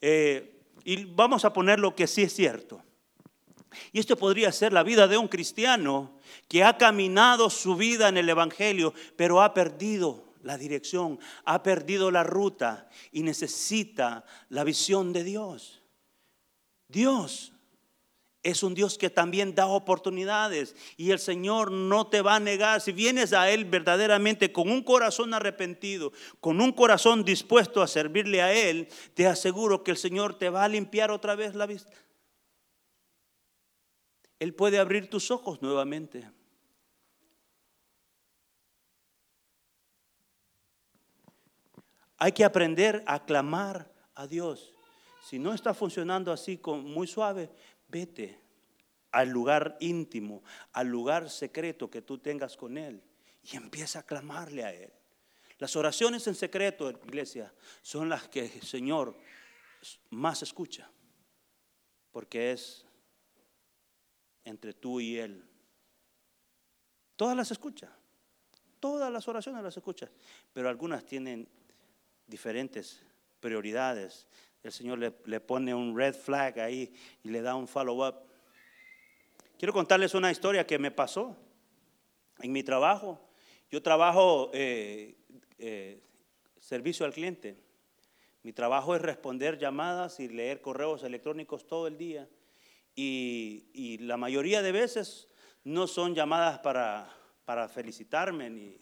Eh, 0.00 0.60
y 0.84 1.04
vamos 1.04 1.44
a 1.44 1.52
poner 1.52 1.80
lo 1.80 1.96
que 1.96 2.06
sí 2.06 2.22
es 2.22 2.32
cierto. 2.32 2.82
Y 3.92 4.00
esto 4.00 4.16
podría 4.16 4.52
ser 4.52 4.72
la 4.72 4.82
vida 4.82 5.08
de 5.08 5.18
un 5.18 5.28
cristiano 5.28 6.18
que 6.48 6.64
ha 6.64 6.78
caminado 6.78 7.50
su 7.50 7.76
vida 7.76 8.08
en 8.08 8.16
el 8.16 8.28
Evangelio, 8.28 8.94
pero 9.16 9.42
ha 9.42 9.54
perdido 9.54 10.32
la 10.42 10.58
dirección, 10.58 11.18
ha 11.44 11.62
perdido 11.62 12.10
la 12.10 12.24
ruta 12.24 12.88
y 13.10 13.22
necesita 13.22 14.24
la 14.48 14.64
visión 14.64 15.12
de 15.12 15.24
Dios. 15.24 15.82
Dios 16.88 17.52
es 18.42 18.64
un 18.64 18.74
Dios 18.74 18.98
que 18.98 19.08
también 19.08 19.54
da 19.54 19.66
oportunidades 19.66 20.74
y 20.96 21.12
el 21.12 21.20
Señor 21.20 21.70
no 21.70 22.08
te 22.08 22.22
va 22.22 22.36
a 22.36 22.40
negar. 22.40 22.80
Si 22.80 22.90
vienes 22.90 23.32
a 23.32 23.48
Él 23.50 23.64
verdaderamente 23.64 24.52
con 24.52 24.68
un 24.68 24.82
corazón 24.82 25.32
arrepentido, 25.32 26.12
con 26.40 26.60
un 26.60 26.72
corazón 26.72 27.24
dispuesto 27.24 27.82
a 27.82 27.86
servirle 27.86 28.42
a 28.42 28.52
Él, 28.52 28.88
te 29.14 29.26
aseguro 29.26 29.84
que 29.84 29.92
el 29.92 29.96
Señor 29.96 30.38
te 30.38 30.50
va 30.50 30.64
a 30.64 30.68
limpiar 30.68 31.10
otra 31.12 31.36
vez 31.36 31.54
la 31.54 31.66
vista. 31.66 31.92
Él 34.42 34.54
puede 34.54 34.80
abrir 34.80 35.08
tus 35.08 35.30
ojos 35.30 35.62
nuevamente. 35.62 36.28
Hay 42.16 42.32
que 42.32 42.44
aprender 42.44 43.04
a 43.06 43.24
clamar 43.24 43.94
a 44.16 44.26
Dios. 44.26 44.74
Si 45.22 45.38
no 45.38 45.54
está 45.54 45.74
funcionando 45.74 46.32
así 46.32 46.60
muy 46.64 47.06
suave, 47.06 47.50
vete 47.86 48.40
al 49.12 49.28
lugar 49.28 49.76
íntimo, 49.78 50.42
al 50.72 50.88
lugar 50.88 51.30
secreto 51.30 51.88
que 51.88 52.02
tú 52.02 52.18
tengas 52.18 52.56
con 52.56 52.76
Él 52.76 53.00
y 53.44 53.54
empieza 53.54 54.00
a 54.00 54.06
clamarle 54.06 54.64
a 54.64 54.74
Él. 54.74 54.92
Las 55.58 55.76
oraciones 55.76 56.26
en 56.26 56.34
secreto, 56.34 56.90
iglesia, 56.90 57.54
son 57.80 58.08
las 58.08 58.26
que 58.26 58.46
el 58.46 58.62
Señor 58.62 59.16
más 60.10 60.42
escucha, 60.42 60.90
porque 62.10 62.50
es 62.50 62.84
entre 64.44 64.72
tú 64.72 65.00
y 65.00 65.18
Él. 65.18 65.44
Todas 67.16 67.36
las 67.36 67.50
escucha, 67.50 67.90
todas 68.80 69.12
las 69.12 69.28
oraciones 69.28 69.62
las 69.62 69.76
escucha, 69.76 70.10
pero 70.52 70.68
algunas 70.68 71.04
tienen 71.04 71.48
diferentes 72.26 73.02
prioridades. 73.40 74.26
El 74.62 74.72
Señor 74.72 74.98
le, 74.98 75.12
le 75.26 75.40
pone 75.40 75.74
un 75.74 75.96
red 75.96 76.14
flag 76.14 76.60
ahí 76.60 76.92
y 77.22 77.30
le 77.30 77.42
da 77.42 77.54
un 77.54 77.68
follow-up. 77.68 78.16
Quiero 79.58 79.72
contarles 79.72 80.14
una 80.14 80.30
historia 80.30 80.66
que 80.66 80.78
me 80.78 80.90
pasó 80.90 81.36
en 82.40 82.52
mi 82.52 82.62
trabajo. 82.62 83.20
Yo 83.70 83.82
trabajo 83.82 84.50
eh, 84.52 85.16
eh, 85.58 86.02
servicio 86.60 87.06
al 87.06 87.12
cliente. 87.12 87.56
Mi 88.42 88.52
trabajo 88.52 88.94
es 88.96 89.02
responder 89.02 89.58
llamadas 89.58 90.18
y 90.20 90.28
leer 90.28 90.60
correos 90.60 91.04
electrónicos 91.04 91.66
todo 91.66 91.86
el 91.86 91.96
día. 91.96 92.28
Y, 92.94 93.98
la 94.00 94.16
mayoría 94.16 94.62
de 94.62 94.72
veces 94.72 95.28
no 95.64 95.86
son 95.86 96.14
llamadas 96.14 96.58
para, 96.58 97.08
para 97.44 97.68
felicitarme 97.68 98.50
ni, 98.50 98.78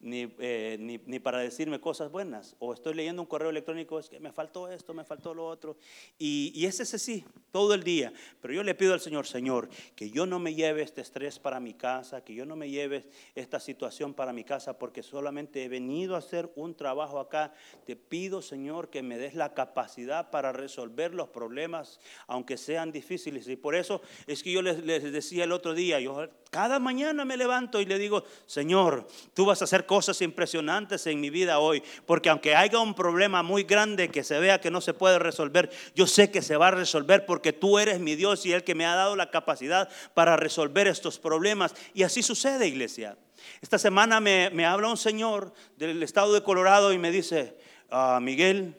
eh, 0.00 0.76
ni, 0.78 1.00
ni, 1.06 1.18
para 1.18 1.40
decirme 1.40 1.80
cosas 1.80 2.10
buenas. 2.10 2.54
O 2.60 2.72
estoy 2.72 2.94
leyendo 2.94 3.20
un 3.20 3.26
correo 3.26 3.50
electrónico, 3.50 3.98
es 3.98 4.08
que 4.08 4.20
me 4.20 4.30
faltó 4.30 4.70
esto, 4.70 4.94
me 4.94 5.04
faltó 5.04 5.34
lo 5.34 5.46
otro. 5.46 5.76
Y, 6.18 6.52
y 6.54 6.66
es 6.66 6.78
ese 6.78 6.98
sí, 6.98 7.24
todo 7.50 7.74
el 7.74 7.82
día. 7.82 8.12
Pero 8.40 8.54
yo 8.54 8.62
le 8.62 8.76
pido 8.76 8.94
al 8.94 9.00
Señor, 9.00 9.26
Señor, 9.26 9.68
que 9.96 10.10
yo 10.10 10.24
no 10.24 10.38
me 10.38 10.54
lleve 10.54 10.82
este 10.82 11.00
estrés 11.00 11.40
para 11.40 11.58
mi 11.58 11.74
casa, 11.74 12.22
que 12.22 12.32
yo 12.32 12.46
no 12.46 12.54
me 12.54 12.70
lleve 12.70 13.10
esta 13.34 13.58
situación 13.58 14.14
para 14.14 14.32
mi 14.32 14.44
casa, 14.44 14.78
porque 14.78 15.02
solamente 15.02 15.64
he 15.64 15.68
venido 15.68 16.14
a 16.14 16.18
hacer 16.18 16.48
un 16.54 16.76
trabajo 16.76 17.18
acá. 17.18 17.52
Te 17.84 17.96
pido, 17.96 18.40
Señor, 18.40 18.90
que 18.90 19.02
me 19.02 19.18
des 19.18 19.34
la 19.34 19.52
capacidad 19.52 20.30
para 20.30 20.52
resolver 20.52 21.12
los 21.12 21.28
problemas, 21.28 21.98
aunque 22.28 22.56
sean 22.56 22.92
difíciles. 22.92 23.48
Y 23.48 23.56
por 23.56 23.74
eso 23.74 24.00
es 24.28 24.44
que 24.44 24.52
yo 24.52 24.62
les, 24.62 24.84
les 24.84 25.02
decía 25.12 25.44
el 25.44 25.52
otro 25.52 25.74
día, 25.74 25.98
yo 25.98 26.28
cada 26.50 26.78
mañana 26.78 27.24
me 27.24 27.36
levanto 27.36 27.80
y 27.80 27.84
le 27.84 27.98
digo, 27.98 28.24
Señor, 28.46 29.06
tú 29.34 29.44
vas 29.44 29.60
a 29.60 29.64
hacer 29.64 29.84
cosas 29.86 30.22
impresionantes 30.22 31.06
en 31.06 31.20
mi 31.20 31.30
vida 31.30 31.58
hoy, 31.58 31.82
porque 32.06 32.30
aunque 32.30 32.56
haya 32.56 32.78
un 32.78 32.94
problema 32.94 33.42
muy 33.42 33.64
grande 33.64 34.08
que 34.08 34.24
se 34.24 34.38
vea 34.38 34.60
que 34.60 34.70
no 34.70 34.80
se 34.80 34.94
puede 34.94 35.18
resolver, 35.18 35.70
yo 35.94 36.06
sé 36.06 36.30
que 36.30 36.42
se 36.42 36.56
va 36.56 36.68
a 36.68 36.72
resolver 36.72 37.26
porque 37.26 37.52
tú 37.52 37.78
eres 37.78 38.00
mi 38.00 38.16
Dios 38.16 38.46
y 38.46 38.52
el 38.52 38.64
que 38.64 38.74
me 38.74 38.86
ha 38.86 38.94
dado 38.94 39.16
la 39.16 39.30
capacidad 39.30 39.88
para 40.14 40.36
resolver 40.36 40.86
estos 40.86 41.18
problemas. 41.18 41.74
Y 41.92 42.02
así 42.02 42.22
sucede, 42.22 42.66
iglesia. 42.66 43.16
Esta 43.60 43.78
semana 43.78 44.20
me, 44.20 44.66
habla 44.66 44.88
un 44.88 44.96
señor 44.96 45.52
del 45.76 46.02
estado 46.02 46.32
de 46.32 46.42
Colorado 46.42 46.92
y 46.92 46.98
me 46.98 47.10
dice, 47.10 47.56
ah, 47.90 48.18
Miguel, 48.22 48.76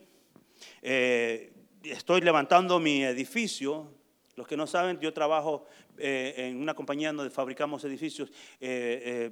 eh, 0.82 1.54
estoy 1.84 2.22
levantando 2.22 2.80
mi 2.80 3.04
edificio. 3.04 3.94
Los 4.36 4.48
que 4.48 4.58
no 4.58 4.68
saben, 4.68 5.00
yo 5.00 5.14
trabajo 5.14 5.66
eh, 6.00 6.34
en 6.38 6.58
una 6.62 6.74
compañía 6.74 7.12
donde 7.12 7.30
fabricamos 7.30 7.84
edificios, 7.84 8.30
eh, 8.60 9.32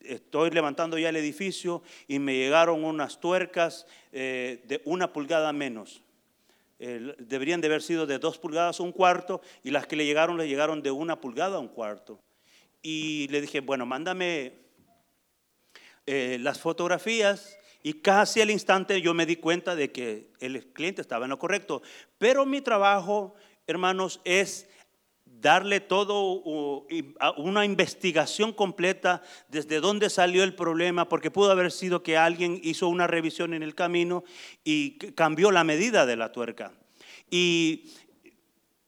estoy 0.00 0.50
levantando 0.50 0.98
ya 0.98 1.10
el 1.10 1.16
edificio 1.16 1.82
y 2.08 2.18
me 2.18 2.34
llegaron 2.34 2.84
unas 2.84 3.20
tuercas 3.20 3.86
de 4.10 4.80
una 4.86 5.12
pulgada 5.12 5.52
menos. 5.52 6.02
deberían 6.78 7.60
de 7.60 7.66
haber 7.66 7.82
sido 7.82 8.06
de 8.06 8.18
dos 8.18 8.38
pulgadas 8.38 8.80
a 8.80 8.82
un 8.82 8.92
cuarto 8.92 9.42
y 9.62 9.70
las 9.70 9.86
que 9.86 9.96
le 9.96 10.06
llegaron 10.06 10.38
le 10.38 10.48
llegaron 10.48 10.82
de 10.82 10.90
una 10.90 11.20
pulgada 11.20 11.56
a 11.56 11.60
un 11.60 11.68
cuarto. 11.68 12.18
Y 12.82 13.28
le 13.28 13.42
dije, 13.42 13.60
bueno, 13.60 13.84
mándame 13.84 14.54
las 16.06 16.58
fotografías 16.58 17.58
y 17.82 17.92
casi 17.92 18.40
al 18.40 18.50
instante 18.50 19.02
yo 19.02 19.12
me 19.12 19.26
di 19.26 19.36
cuenta 19.36 19.76
de 19.76 19.92
que 19.92 20.30
el 20.40 20.72
cliente 20.72 21.02
estaba 21.02 21.26
en 21.26 21.30
lo 21.30 21.38
correcto. 21.38 21.82
Pero 22.16 22.46
mi 22.46 22.62
trabajo, 22.62 23.34
hermanos, 23.66 24.22
es 24.24 24.69
darle 25.40 25.80
todo 25.80 26.42
una 27.36 27.64
investigación 27.64 28.52
completa 28.52 29.22
desde 29.48 29.80
dónde 29.80 30.10
salió 30.10 30.44
el 30.44 30.54
problema, 30.54 31.08
porque 31.08 31.30
pudo 31.30 31.50
haber 31.50 31.72
sido 31.72 32.02
que 32.02 32.16
alguien 32.16 32.60
hizo 32.62 32.88
una 32.88 33.06
revisión 33.06 33.54
en 33.54 33.62
el 33.62 33.74
camino 33.74 34.24
y 34.64 34.98
cambió 35.14 35.50
la 35.50 35.64
medida 35.64 36.06
de 36.06 36.16
la 36.16 36.32
tuerca. 36.32 36.72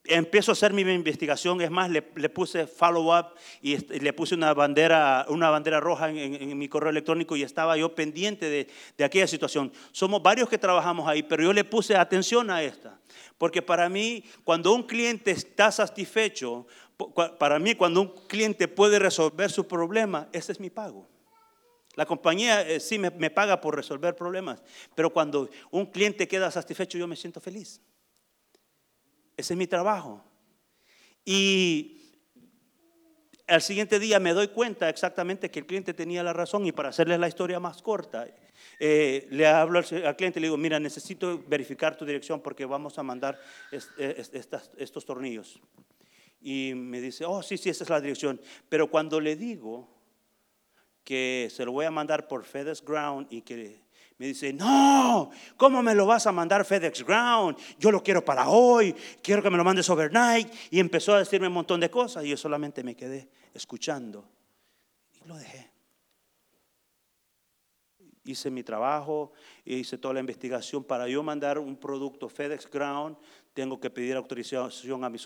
Empiezo 0.05 0.51
a 0.51 0.55
hacer 0.55 0.73
mi 0.73 0.83
investigación, 0.83 1.61
es 1.61 1.71
más, 1.71 1.91
le, 1.91 2.03
puse 2.03 2.67
follow-up 2.67 3.35
y 3.61 3.77
le 3.77 4.13
puse 4.13 4.35
una 4.35 4.53
bandera, 4.53 5.27
una 5.29 5.51
bandera 5.51 5.81
roja 5.81 6.11
en, 6.11 6.59
mi 6.59 6.69
correo 6.69 6.91
electrónico 6.91 7.37
y 7.37 7.43
estaba 7.43 7.77
yo 7.77 7.95
pendiente 7.95 8.49
de, 8.49 8.69
de 8.99 9.05
aquella 9.05 9.27
situación. 9.27 9.73
Somos 9.93 10.23
varios 10.23 10.49
que 10.49 10.59
trabajamos 10.59 11.09
ahí, 11.09 11.23
pero 11.23 11.43
yo 11.43 11.53
le 11.53 11.65
puse 11.65 11.97
atención 11.97 12.51
a 12.51 12.63
esta. 12.63 12.99
Porque 13.39 13.63
para 13.63 13.89
mí, 13.89 14.25
cuando 14.45 14.73
un 14.73 14.85
cliente 14.85 15.31
está 15.31 15.71
satisfecho, 15.71 16.67
para 17.39 17.59
mí, 17.59 17.75
cuando 17.75 18.01
un 18.03 18.27
cliente 18.27 18.69
puede 18.69 18.99
resolver 18.99 19.51
su 19.51 19.67
problema, 19.67 20.29
ese 20.33 20.53
es 20.53 20.61
mi 20.61 20.71
pago. 20.71 21.09
La 21.95 22.07
compañía 22.07 22.67
eh, 22.67 22.81
sí 22.81 22.99
me, 22.99 23.11
me, 23.11 23.31
paga 23.31 23.61
por 23.61 23.77
resolver 23.77 24.17
problemas, 24.17 24.63
pero 24.95 25.11
cuando 25.11 25.51
un 25.71 25.87
cliente 25.87 26.27
queda 26.27 26.51
satisfecho, 26.51 26.97
yo 26.97 27.07
me 27.07 27.17
siento 27.17 27.41
feliz. 27.41 27.83
Ese 29.37 29.55
es 29.55 29.59
mi 29.59 29.67
trabajo. 29.67 30.25
Y 31.25 32.03
al 33.47 33.63
siguiente 33.63 33.99
día 33.99 34.19
me 34.19 34.33
doy 34.33 34.49
cuenta 34.49 34.89
exactamente 34.89 35.51
que 35.51 35.61
el 35.61 35.67
cliente 35.67 35.95
tenía 35.95 36.23
la 36.23 36.33
razón 36.33 36.67
y 36.67 36.73
para 36.73 36.89
hacerles 36.89 37.19
la 37.19 37.29
historia 37.29 37.61
más 37.61 37.83
corta, 37.83 38.27
eh, 38.79 39.27
le 39.31 39.47
hablo 39.47 39.79
al, 39.79 40.17
cliente 40.17 40.39
y 40.39 40.43
le 40.43 40.47
digo, 40.47 40.57
mira, 40.57 40.81
necesito 40.81 41.43
verificar 41.47 41.97
tu 41.97 42.05
dirección 42.05 42.41
porque 42.41 42.65
vamos 42.65 42.99
a 42.99 43.03
mandar 43.03 43.41
estos 43.71 45.05
tornillos. 45.05 45.61
Y 46.41 46.73
me 46.75 47.01
dice, 47.01 47.25
oh, 47.25 47.43
sí, 47.43 47.57
sí, 47.57 47.69
esa 47.69 47.85
es 47.85 47.91
la 47.91 48.01
dirección. 48.01 48.41
Pero 48.69 48.91
cuando 48.91 49.21
le 49.21 49.37
digo 49.37 49.89
que 51.05 51.49
se 51.51 51.65
lo 51.65 51.73
voy 51.73 51.87
a 51.87 51.91
mandar 51.91 52.27
por 52.29 52.45
FedEx 52.45 52.85
Ground 52.85 53.29
y 53.31 53.43
que 53.43 53.81
me 54.19 54.27
dice, 54.27 54.53
no, 54.53 55.31
¿cómo 55.57 55.83
me 55.83 55.95
lo 55.95 56.07
vas 56.07 56.27
a 56.27 56.33
mandar 56.33 56.65
FedEx 56.65 57.05
Ground? 57.05 57.57
Yo 57.79 57.91
lo 57.91 58.03
quiero 58.03 58.25
para 58.25 58.49
hoy, 58.49 58.95
quiero 59.23 59.43
que 59.43 59.51
me 59.51 59.57
lo 59.57 59.65
mandes 59.65 59.89
overnight. 59.91 60.53
Y 60.71 60.81
empezó 60.81 61.15
a 61.15 61.19
decirme 61.19 61.49
un 61.49 61.55
montón 61.55 61.81
de 61.81 61.91
cosas 61.91 62.25
y 62.25 62.29
yo 62.29 62.37
solamente 62.37 62.83
me 62.85 62.95
quedé 62.95 63.29
escuchando 63.55 64.25
y 65.13 65.27
lo 65.27 65.37
dejé 65.37 65.73
hice 68.25 68.51
mi 68.51 68.63
trabajo, 68.63 69.33
hice 69.65 69.99
toda 69.99 70.15
la 70.15 70.21
investigación. 70.21 70.85
Para 70.85 71.09
yo 71.09 71.23
mandar 71.23 71.59
un 71.59 71.77
producto 71.77 72.29
FedEx 72.29 72.71
Ground, 72.71 73.17
tengo 73.53 73.81
que 73.81 73.91
pedir 73.91 74.17
autorización 74.17 75.05
a 75.05 75.11
mi, 75.11 75.19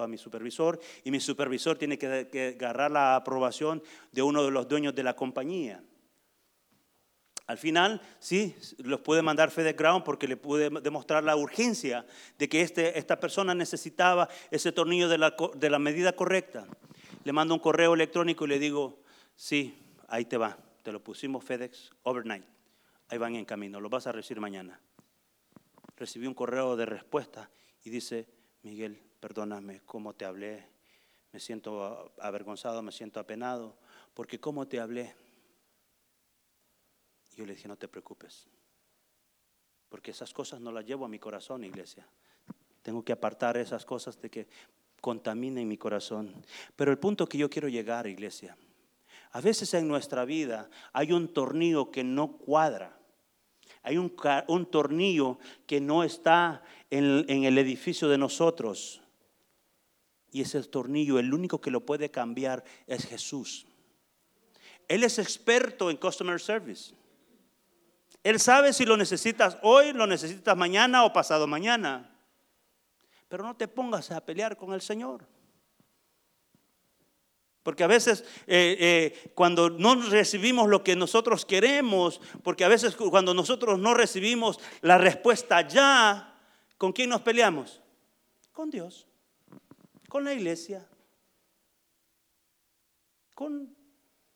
a 0.00 0.06
mi 0.06 0.18
supervisor 0.18 0.78
y 1.04 1.10
mi 1.10 1.20
supervisor 1.20 1.76
tiene 1.76 1.98
que, 1.98 2.54
agarrar 2.56 2.90
la 2.90 3.16
aprobación 3.16 3.82
de 4.10 4.22
uno 4.22 4.44
de 4.44 4.50
los 4.50 4.68
dueños 4.68 4.94
de 4.94 5.02
la 5.02 5.16
compañía. 5.16 5.82
Al 7.46 7.58
final, 7.58 8.00
sí, 8.18 8.54
los 8.78 9.00
pude 9.00 9.22
mandar 9.22 9.50
FedEx 9.50 9.76
Ground 9.76 10.04
porque 10.04 10.28
le 10.28 10.36
pude 10.36 10.70
demostrar 10.80 11.24
la 11.24 11.36
urgencia 11.36 12.06
de 12.38 12.48
que 12.48 12.62
este, 12.62 12.98
esta 12.98 13.18
persona 13.18 13.54
necesitaba 13.54 14.28
ese 14.50 14.72
tornillo 14.72 15.08
de 15.08 15.18
la, 15.18 15.34
de 15.54 15.70
la 15.70 15.78
medida 15.78 16.14
correcta. 16.14 16.66
Le 17.24 17.32
mando 17.32 17.54
un 17.54 17.60
correo 17.60 17.94
electrónico 17.94 18.44
y 18.44 18.48
le 18.48 18.58
digo, 18.58 19.02
sí, 19.34 19.76
ahí 20.08 20.24
te 20.24 20.36
va, 20.36 20.56
te 20.82 20.92
lo 20.92 21.02
pusimos 21.02 21.44
FedEx 21.44 21.90
overnight, 22.02 22.44
ahí 23.08 23.18
van 23.18 23.34
en 23.34 23.44
camino, 23.44 23.80
lo 23.80 23.88
vas 23.88 24.06
a 24.06 24.12
recibir 24.12 24.40
mañana. 24.40 24.80
Recibí 25.96 26.26
un 26.26 26.34
correo 26.34 26.76
de 26.76 26.86
respuesta 26.86 27.50
y 27.84 27.90
dice, 27.90 28.26
Miguel, 28.62 29.00
perdóname 29.20 29.80
cómo 29.84 30.14
te 30.14 30.24
hablé, 30.24 30.66
me 31.32 31.40
siento 31.40 32.12
avergonzado, 32.20 32.82
me 32.82 32.92
siento 32.92 33.20
apenado, 33.20 33.76
porque 34.14 34.38
cómo 34.38 34.66
te 34.68 34.80
hablé. 34.80 35.14
Y 37.34 37.38
yo 37.38 37.46
le 37.46 37.54
dije, 37.54 37.68
no 37.68 37.76
te 37.76 37.88
preocupes, 37.88 38.46
porque 39.88 40.10
esas 40.10 40.32
cosas 40.32 40.60
no 40.60 40.72
las 40.72 40.84
llevo 40.84 41.04
a 41.04 41.08
mi 41.08 41.18
corazón, 41.18 41.64
iglesia. 41.64 42.06
Tengo 42.82 43.04
que 43.04 43.12
apartar 43.12 43.56
esas 43.56 43.84
cosas 43.84 44.20
de 44.20 44.30
que 44.30 44.48
contaminen 45.00 45.68
mi 45.68 45.76
corazón. 45.76 46.32
Pero 46.76 46.90
el 46.90 46.98
punto 46.98 47.28
que 47.28 47.38
yo 47.38 47.50
quiero 47.50 47.68
llegar, 47.68 48.06
iglesia, 48.06 48.56
a 49.32 49.40
veces 49.40 49.72
en 49.74 49.88
nuestra 49.88 50.24
vida 50.24 50.70
hay 50.92 51.12
un 51.12 51.28
tornillo 51.32 51.90
que 51.90 52.04
no 52.04 52.36
cuadra. 52.36 52.98
Hay 53.82 53.98
un, 53.98 54.14
tornillo 54.70 55.38
que 55.66 55.80
no 55.80 56.04
está 56.04 56.62
en, 56.90 57.24
en 57.28 57.44
el 57.44 57.58
edificio 57.58 58.08
de 58.08 58.18
nosotros. 58.18 59.02
Y 60.30 60.42
ese 60.42 60.62
tornillo, 60.62 61.18
el 61.18 61.34
único 61.34 61.60
que 61.60 61.70
lo 61.70 61.84
puede 61.84 62.10
cambiar 62.10 62.64
es 62.86 63.06
Jesús. 63.06 63.66
Él 64.88 65.02
es 65.02 65.18
experto 65.18 65.90
en 65.90 65.96
customer 65.96 66.40
service. 66.40 66.94
Él 68.22 68.38
sabe 68.38 68.72
si 68.72 68.84
lo 68.84 68.96
necesitas 68.96 69.58
hoy, 69.62 69.92
lo 69.92 70.06
necesitas 70.06 70.56
mañana 70.56 71.04
o 71.04 71.12
pasado 71.12 71.46
mañana. 71.46 72.10
Pero 73.28 73.44
no 73.44 73.56
te 73.56 73.66
pongas 73.66 74.10
a 74.10 74.24
pelear 74.24 74.56
con 74.56 74.72
el 74.74 74.80
Señor. 74.80 75.26
Porque 77.62 77.84
a 77.84 77.88
veces 77.88 78.24
eh, 78.46 78.76
eh, 78.78 79.32
cuando 79.34 79.70
no 79.70 79.94
recibimos 79.94 80.68
lo 80.68 80.82
que 80.82 80.96
nosotros 80.96 81.46
queremos, 81.46 82.20
porque 82.42 82.64
a 82.64 82.68
veces 82.68 82.96
cuando 82.96 83.34
nosotros 83.34 83.78
no 83.78 83.94
recibimos 83.94 84.58
la 84.80 84.98
respuesta 84.98 85.66
ya, 85.66 86.40
¿con 86.76 86.92
quién 86.92 87.10
nos 87.10 87.22
peleamos? 87.22 87.80
Con 88.50 88.68
Dios, 88.68 89.06
con 90.08 90.24
la 90.24 90.34
iglesia, 90.34 90.86
con 93.34 93.74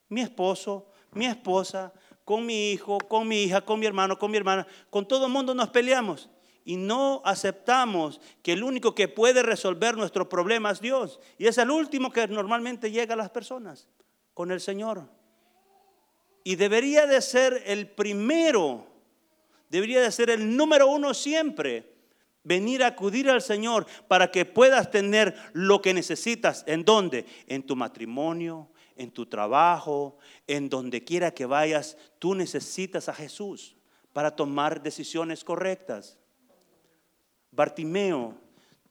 mi 0.09 0.21
esposo, 0.21 0.93
mi 1.13 1.27
esposa, 1.27 1.93
con 2.27 2.45
mi 2.45 2.73
hijo, 2.73 2.99
con 2.99 3.29
mi 3.29 3.45
hija, 3.45 3.61
con 3.61 3.79
mi 3.79 3.87
hermano, 3.87 4.19
con 4.19 4.33
mi 4.33 4.37
hermana, 4.37 4.67
con 4.91 5.07
todo 5.07 5.27
el 5.27 5.33
mundo 5.33 5.55
nos 5.55 5.69
peleamos 5.69 6.29
y 6.65 6.77
no 6.77 7.23
aceptamos 7.25 8.21
que 8.43 8.53
el 8.53 8.65
único 8.65 8.97
que 8.97 9.07
puede 9.07 9.45
resolver 9.45 9.97
nuestros 9.97 10.27
problemas 10.27 10.79
es 10.79 10.81
Dios. 10.81 11.21
Y 11.39 11.47
es 11.47 11.57
el 11.59 11.71
último 11.71 12.11
que 12.11 12.27
normalmente 12.27 12.91
llega 12.91 13.15
a 13.15 13.17
las 13.17 13.31
personas, 13.31 13.87
con 14.35 14.51
el 14.51 14.61
Señor. 14.61 15.09
Y 16.43 16.57
debería 16.57 17.07
de 17.07 17.23
ser 17.23 17.63
el 17.65 17.87
primero, 17.87 18.89
debería 19.71 20.01
de 20.01 20.11
ser 20.11 20.29
el 20.31 20.57
número 20.57 20.89
uno 20.89 21.15
siempre, 21.15 21.95
venir 22.43 22.83
a 22.83 22.89
acudir 22.89 23.31
al 23.31 23.41
Señor 23.41 23.87
para 24.09 24.33
que 24.33 24.45
puedas 24.45 24.91
tener 24.91 25.37
lo 25.53 25.81
que 25.81 25.95
necesitas. 25.95 26.65
¿En 26.67 26.85
dónde? 26.85 27.25
En 27.47 27.63
tu 27.63 27.77
matrimonio, 27.77 28.69
en 28.97 29.11
tu 29.11 29.27
trabajo, 29.27 30.17
en 30.47 30.69
donde 30.69 31.05
quiera 31.05 31.33
que 31.33 31.47
vayas, 31.47 31.97
tú 32.19 32.35
necesitas 32.35 33.09
a 33.09 33.15
Jesús 33.15 33.77
para 34.13 34.35
tomar 34.35 34.83
decisiones 34.83 35.45
correctas. 35.45 36.19
Bartimeo 37.51 38.35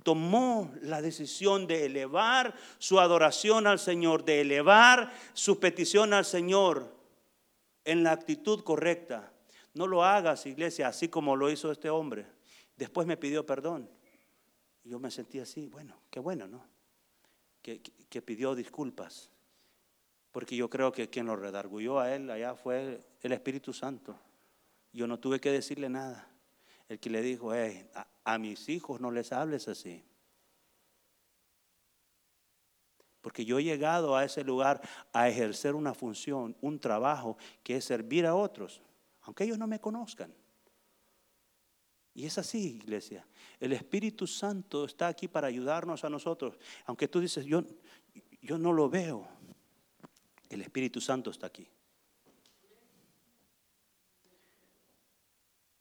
tomó 0.03 0.71
la 0.81 1.01
decisión 1.01 1.65
de 1.65 1.87
elevar 1.87 2.53
su 2.77 2.99
adoración 2.99 3.65
al 3.65 3.79
Señor, 3.79 4.23
de 4.23 4.41
elevar 4.41 5.11
su 5.33 5.59
petición 5.59 6.13
al 6.13 6.25
Señor 6.25 6.93
en 7.83 8.03
la 8.03 8.11
actitud 8.11 8.63
correcta. 8.63 9.31
No 9.73 9.87
lo 9.87 10.03
hagas, 10.03 10.45
iglesia, 10.45 10.87
así 10.87 11.09
como 11.09 11.35
lo 11.35 11.49
hizo 11.49 11.71
este 11.71 11.89
hombre. 11.89 12.27
Después 12.77 13.07
me 13.07 13.17
pidió 13.17 13.45
perdón. 13.45 13.89
Yo 14.83 14.99
me 14.99 15.09
sentí 15.09 15.39
así, 15.39 15.67
bueno, 15.67 15.99
qué 16.11 16.19
bueno, 16.19 16.47
¿no? 16.47 16.63
Que, 17.63 17.81
que 17.81 18.21
pidió 18.21 18.53
disculpas 18.53 19.31
porque 20.35 20.57
yo 20.57 20.69
creo 20.69 20.91
que 20.91 21.09
quien 21.09 21.27
lo 21.27 21.37
redargulló 21.37 21.97
a 21.97 22.13
él 22.13 22.29
allá 22.29 22.55
fue 22.55 22.99
el 23.21 23.31
Espíritu 23.31 23.71
Santo. 23.71 24.19
Yo 24.91 25.07
no 25.07 25.17
tuve 25.17 25.39
que 25.39 25.49
decirle 25.49 25.87
nada. 25.87 26.27
El 26.89 26.99
que 26.99 27.09
le 27.09 27.21
dijo, 27.21 27.53
a, 27.53 28.07
a 28.25 28.37
mis 28.37 28.67
hijos 28.67 28.99
no 28.99 29.11
les 29.11 29.31
hables 29.31 29.69
así. 29.69 30.03
Porque 33.21 33.45
yo 33.45 33.59
he 33.59 33.63
llegado 33.63 34.17
a 34.17 34.25
ese 34.25 34.43
lugar 34.43 34.81
a 35.13 35.29
ejercer 35.29 35.73
una 35.73 35.93
función, 35.93 36.57
un 36.59 36.81
trabajo 36.81 37.37
que 37.63 37.77
es 37.77 37.85
servir 37.85 38.25
a 38.25 38.35
otros, 38.35 38.81
aunque 39.21 39.45
ellos 39.45 39.57
no 39.57 39.67
me 39.67 39.79
conozcan. 39.79 40.35
Y 42.13 42.25
es 42.25 42.37
así, 42.37 42.75
iglesia. 42.75 43.25
El 43.57 43.71
Espíritu 43.71 44.27
Santo 44.27 44.83
está 44.83 45.07
aquí 45.07 45.29
para 45.29 45.47
ayudarnos 45.47 46.03
a 46.03 46.09
nosotros. 46.09 46.59
Aunque 46.87 47.07
tú 47.07 47.21
dices, 47.21 47.45
yo, 47.45 47.63
yo 48.41 48.57
no 48.57 48.73
lo 48.73 48.89
veo. 48.89 49.29
El 50.55 50.61
Espíritu 50.61 51.01
Santo 51.01 51.31
está 51.31 51.47
aquí. 51.47 51.67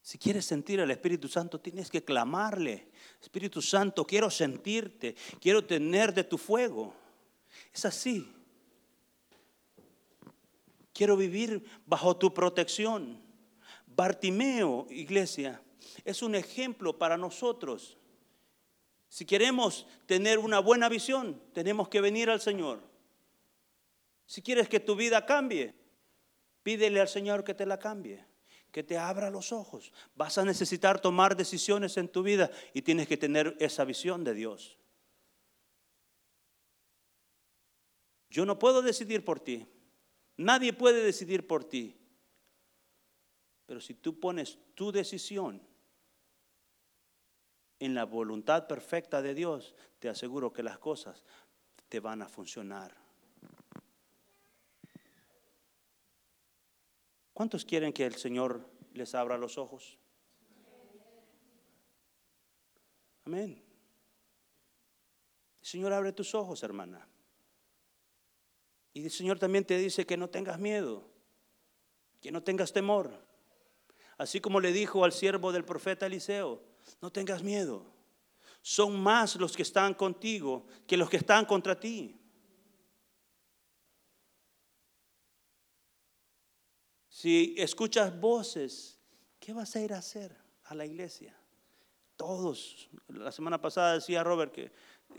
Si 0.03 0.19
quieres 0.19 0.45
sentir 0.45 0.81
al 0.81 0.91
Espíritu 0.91 1.29
Santo, 1.29 1.61
tienes 1.61 1.89
que 1.91 2.05
clamarle. 2.05 2.91
Espíritu 3.23 3.63
Santo, 3.63 4.05
quiero 4.05 4.31
sentirte, 4.31 5.15
quiero 5.41 5.65
tener 5.65 6.13
de 6.13 6.25
tu 6.25 6.39
fuego. 6.39 6.93
Es 7.73 7.85
así. 7.85 8.29
Quiero 10.93 11.17
vivir 11.17 11.65
bajo 11.87 12.17
tu 12.17 12.35
protección. 12.35 13.23
Bartimeo, 13.87 14.89
iglesia, 14.91 15.63
es 16.05 16.21
un 16.21 16.35
ejemplo 16.35 16.99
para 16.99 17.17
nosotros. 17.17 17.97
Si 19.09 19.25
queremos 19.25 19.87
tener 20.07 20.41
una 20.41 20.59
buena 20.59 20.89
visión, 20.89 21.41
tenemos 21.53 21.89
que 21.89 22.01
venir 22.01 22.29
al 22.29 22.41
Señor. 22.41 22.94
Si 24.27 24.43
quieres 24.43 24.69
que 24.69 24.81
tu 24.81 24.97
vida 24.97 25.27
cambie, 25.27 25.75
pídele 26.63 27.01
al 27.01 27.09
Señor 27.09 27.45
que 27.45 27.55
te 27.55 27.67
la 27.67 27.79
cambie, 27.79 28.25
que 28.73 28.83
te 28.83 28.97
abra 28.97 29.31
los 29.31 29.53
ojos. 29.53 29.93
Vas 30.15 30.39
a 30.39 30.45
necesitar 30.45 31.01
tomar 31.01 31.37
decisiones 31.37 31.97
en 31.97 32.09
tu 32.09 32.23
vida 32.23 32.51
y 32.73 32.83
tienes 32.83 33.07
que 33.07 33.17
tener 33.17 33.57
esa 33.61 33.85
visión 33.85 34.25
de 34.25 34.35
Dios. 34.35 34.79
Yo 38.31 38.45
no 38.45 38.59
puedo 38.59 38.83
decidir 38.83 39.25
por 39.25 39.39
ti. 39.39 39.69
Nadie 40.37 40.73
puede 40.73 41.05
decidir 41.05 41.47
por 41.47 41.65
ti. 41.65 41.97
Pero 43.67 43.81
si 43.81 43.95
tú 43.95 44.19
pones 44.19 44.59
tu 44.75 44.91
decisión 44.91 45.63
en 47.79 47.95
la 47.95 48.05
voluntad 48.05 48.67
perfecta 48.67 49.23
de 49.23 49.35
Dios, 49.35 49.75
te 49.99 50.09
aseguro 50.09 50.53
que 50.53 50.63
las 50.63 50.79
cosas 50.79 51.23
te 51.89 52.01
van 52.01 52.23
a 52.23 52.29
funcionar. 52.29 53.04
¿Cuántos 57.35 57.65
quieren 57.65 57.93
que 57.93 58.07
el 58.07 58.15
Señor 58.15 58.65
les 58.93 59.15
abra 59.15 59.37
los 59.37 59.59
ojos? 59.59 59.99
Amén. 63.25 63.61
El 65.61 65.67
Señor 65.67 65.93
abre 65.93 66.13
tus 66.13 66.35
ojos, 66.35 66.63
hermana. 66.63 67.09
Y 68.93 69.05
el 69.05 69.11
Señor 69.11 69.41
también 69.41 69.65
te 69.65 69.77
dice 69.77 70.07
que 70.07 70.17
no 70.17 70.31
tengas 70.31 70.61
miedo, 70.61 71.09
que 72.21 72.31
no 72.31 72.43
tengas 72.45 72.73
temor. 72.73 73.27
Así 74.17 74.41
como 74.41 74.61
le 74.61 74.73
dijo 74.73 75.05
al 75.05 75.13
siervo 75.13 75.51
del 75.51 75.65
profeta 75.65 76.07
Eliseo, 76.07 76.63
no 77.01 77.11
tengas 77.11 77.43
miedo. 77.43 77.85
Son 78.63 79.01
más 79.03 79.35
los 79.37 79.57
que 79.57 79.63
están 79.63 79.95
contigo 79.95 80.67
que 80.87 80.97
los 80.97 81.11
que 81.11 81.17
están 81.17 81.45
contra 81.47 81.81
ti. 81.81 82.21
Si 87.25 87.55
escuchas 87.57 88.21
voces, 88.21 89.01
¿qué 89.41 89.55
vas 89.55 89.75
a 89.75 89.81
ir 89.81 89.95
a 89.95 89.97
hacer 89.97 90.37
a 90.65 90.75
la 90.75 90.85
iglesia? 90.85 91.35
Todos. 92.17 92.91
La 93.09 93.33
semana 93.33 93.59
pasada 93.63 93.95
decía 93.95 94.23
Robert 94.23 94.53
que, 94.53 94.71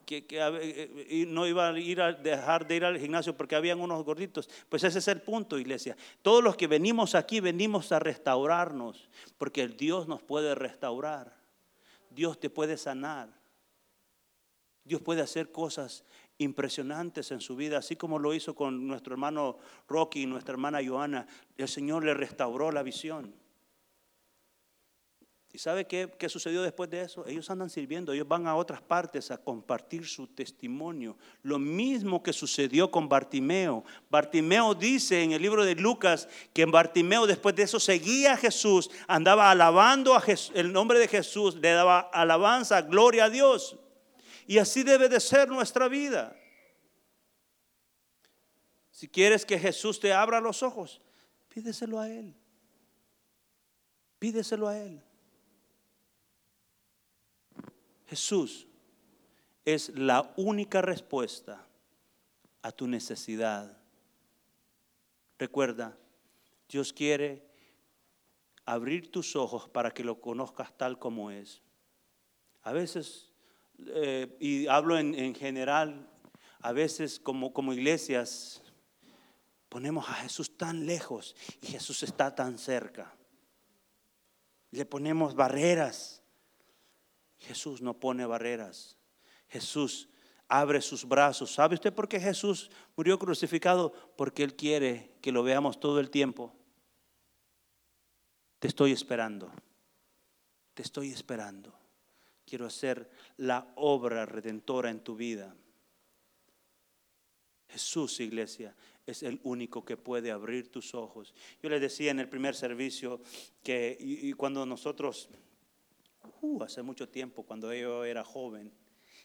que, 0.06 1.26
no 1.28 1.48
iba 1.48 1.68
a 1.68 1.80
ir 1.80 2.02
a 2.02 2.14
dejar 2.14 2.68
de 2.68 2.76
ir 2.76 2.86
al 2.86 3.00
gimnasio 3.00 3.36
porque 3.36 3.56
habían 3.56 3.82
unos 3.82 4.06
gorditos. 4.06 4.48
Pues 4.70 4.84
ese 4.84 5.00
es 5.00 5.08
el 5.08 5.20
punto, 5.24 5.58
iglesia. 5.58 5.98
Todos 6.22 6.44
los 6.44 6.56
que 6.56 6.68
venimos 6.68 7.16
aquí 7.16 7.40
venimos 7.40 7.92
a 7.92 7.98
restaurarnos, 7.98 9.10
porque 9.40 9.68
Dios 9.68 10.08
nos 10.08 10.22
puede 10.22 10.54
restaurar. 10.54 11.36
Dios 12.12 12.40
te 12.40 12.52
puede 12.52 12.78
sanar. 12.78 13.30
Dios 14.84 15.02
puede 15.02 15.24
hacer 15.24 15.52
cosas 15.52 16.04
impresionantes 16.38 17.32
en 17.32 17.42
su 17.42 17.56
vida, 17.56 17.78
así 17.78 17.96
como 17.96 18.20
lo 18.20 18.34
hizo 18.34 18.56
con 18.56 18.88
nuestro 18.88 19.14
hermano 19.14 19.58
Rocky 19.88 20.24
y 20.24 20.26
nuestra 20.26 20.54
hermana 20.54 20.80
Joana. 20.86 21.28
El 21.58 21.68
Señor 21.68 22.04
le 22.04 22.14
restauró 22.14 22.72
la 22.72 22.84
visión. 22.84 23.34
¿Y 25.56 25.58
sabe 25.58 25.88
qué, 25.88 26.12
qué, 26.20 26.28
sucedió 26.28 26.62
después 26.62 26.90
de 26.90 27.02
eso? 27.02 27.26
Ellos 27.26 27.50
andan 27.50 27.70
sirviendo, 27.70 28.12
ellos 28.12 28.28
van 28.28 28.46
a 28.46 28.58
otras 28.58 28.82
partes 28.82 29.32
a 29.32 29.38
compartir 29.38 30.06
su 30.06 30.28
testimonio. 30.28 31.16
Lo 31.44 31.60
mismo 31.60 32.22
que 32.22 32.34
sucedió 32.34 32.92
con 32.92 33.08
Bartimeo. 33.08 33.86
Bartimeo 34.10 34.76
dice 34.76 35.24
en 35.24 35.32
el 35.32 35.42
libro 35.42 35.64
de 35.64 35.76
Lucas 35.76 36.28
que 36.52 36.66
Bartimeo 36.66 37.26
después 37.26 37.56
de 37.56 37.64
eso 37.64 37.80
seguía 37.80 38.34
a 38.34 38.38
Jesús, 38.38 38.92
andaba 39.08 39.50
alabando 39.50 40.14
a 40.14 40.24
el 40.56 40.74
nombre 40.74 41.00
de 41.00 41.08
Jesús, 41.08 41.56
le 41.56 41.70
daba 41.70 42.02
alabanza, 42.02 42.82
gloria 42.82 43.24
a 43.24 43.30
Dios. 43.30 43.78
Y 44.48 44.58
así 44.58 44.84
debe 44.84 45.10
de 45.10 45.20
ser 45.20 45.50
nuestra 45.50 45.88
vida. 45.88 46.36
Si 48.92 49.08
quieres 49.08 49.46
que 49.46 49.60
Jesús 49.60 50.00
te 50.00 50.14
abra 50.14 50.40
los 50.40 50.64
ojos, 50.64 51.02
pídeselo 51.50 52.00
a 52.00 52.10
Él. 52.10 52.36
Pídeselo 54.20 54.68
a 54.68 54.78
Él. 54.78 55.04
Jesús 58.08 58.68
es 59.66 59.90
la 59.90 60.34
única 60.38 60.82
respuesta 60.82 61.68
a 62.62 62.72
tu 62.72 62.88
necesidad. 62.88 63.78
Recuerda, 65.38 65.98
Dios 66.70 66.94
quiere 66.94 67.46
abrir 68.66 69.12
tus 69.12 69.36
ojos 69.36 69.68
para 69.70 69.92
que 69.92 70.04
lo 70.04 70.22
conozcas 70.22 70.76
tal 70.78 70.98
como 70.98 71.32
es. 71.32 71.62
A 72.62 72.72
veces, 72.72 73.35
eh, 73.88 74.36
y 74.40 74.68
hablo 74.68 74.98
en, 74.98 75.36
general, 75.36 76.10
a 76.62 76.72
veces 76.72 77.20
como, 77.20 77.54
como 77.54 77.74
iglesias 77.74 78.62
ponemos 79.70 80.10
a 80.10 80.14
Jesús 80.14 80.58
tan 80.58 80.86
lejos 80.86 81.36
y 81.62 81.68
Jesús 81.68 82.04
está 82.04 82.34
tan 82.36 82.58
cerca. 82.58 83.16
Le 84.72 84.86
ponemos 84.86 85.36
barreras 85.36 86.22
Jesús 87.40 87.82
no 87.82 88.00
pone 88.00 88.26
barreras. 88.26 88.98
Jesús 89.48 90.10
abre 90.48 90.82
sus 90.82 91.06
brazos. 91.06 91.54
¿Sabe 91.54 91.76
usted 91.76 91.94
por 91.94 92.08
qué 92.08 92.20
Jesús 92.20 92.72
murió 92.96 93.20
crucificado? 93.20 93.94
Porque 94.18 94.44
Él 94.44 94.56
quiere 94.56 95.16
que 95.22 95.32
lo 95.32 95.44
veamos 95.44 95.80
todo 95.80 96.00
el 96.00 96.10
tiempo. 96.10 96.56
Te 98.60 98.68
estoy 98.68 98.92
esperando. 98.92 99.52
Te 100.74 100.82
estoy 100.82 101.12
esperando. 101.12 101.78
Quiero 102.46 102.66
hacer 102.66 103.10
la 103.38 103.74
obra 103.76 104.26
redentora 104.26 104.90
en 104.90 105.00
tu 105.00 105.16
vida. 105.16 105.56
Jesús, 107.68 108.20
iglesia, 108.20 108.76
es 109.06 109.24
el 109.24 109.40
único 109.44 109.84
que 109.84 109.98
puede 109.98 110.32
abrir 110.32 110.72
tus 110.72 110.94
ojos. 110.94 111.34
Yo 111.62 111.70
les 111.70 111.82
decía 111.82 112.12
en 112.12 112.20
el 112.20 112.30
primer 112.30 112.56
servicio 112.56 113.22
que 113.64 113.98
y 114.00 114.32
cuando 114.34 114.66
nosotros 114.66 115.30
Uh, 116.42 116.64
hace 116.64 116.82
mucho 116.82 117.08
tiempo, 117.10 117.44
cuando 117.44 117.74
yo 117.74 118.04
era 118.04 118.24
joven, 118.24 118.72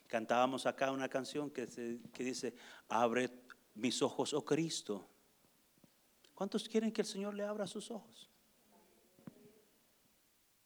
cantábamos 0.06 0.66
acá 0.66 0.90
una 0.90 1.08
canción 1.08 1.50
que, 1.50 1.66
que 2.12 2.24
dice, 2.24 2.54
abre 2.88 3.30
mis 3.74 4.02
ojos, 4.02 4.32
oh 4.34 4.44
Cristo. 4.44 5.06
¿Cuántos 6.34 6.68
quieren 6.68 6.92
que 6.92 7.02
el 7.02 7.06
Señor 7.06 7.34
le 7.34 7.44
abra 7.44 7.66
sus 7.66 7.90
ojos? 7.90 8.29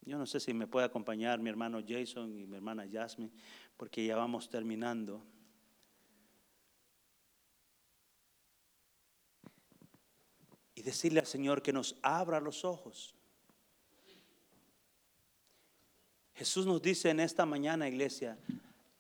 Yo 0.07 0.19
no 0.19 0.27
sé 0.27 0.39
si 0.39 0.53
me 0.53 0.67
puede 0.67 0.87
acompañar 0.87 1.39
mi 1.39 1.49
hermano 1.49 1.83
Jason 1.87 2.39
y 2.39 2.47
mi 2.47 2.57
hermana 2.57 2.87
Jasmine, 2.91 3.33
porque 3.77 4.05
ya 4.05 4.17
vamos 4.17 4.51
terminando. 4.51 5.25
Y 10.75 10.83
decirle 10.83 11.21
al 11.21 11.27
Señor 11.27 11.63
que 11.63 11.73
nos 11.73 11.97
abra 12.03 12.41
los 12.41 12.65
ojos. 12.65 13.15
Jesús 16.35 16.67
nos 16.67 16.83
dice 16.83 17.11
en 17.11 17.21
esta 17.21 17.47
mañana, 17.47 17.89
iglesia, 17.89 18.37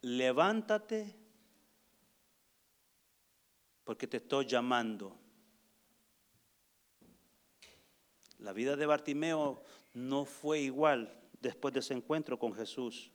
levántate 0.00 1.14
porque 3.82 4.06
te 4.06 4.18
estoy 4.18 4.46
llamando. 4.46 5.18
La 8.38 8.52
vida 8.52 8.76
de 8.76 8.86
Bartimeo 8.86 9.62
no 9.94 10.24
fue 10.24 10.60
igual 10.60 11.12
después 11.40 11.72
de 11.72 11.80
ese 11.80 11.94
encuentro 11.94 12.38
con 12.38 12.52
Jesús. 12.52 13.10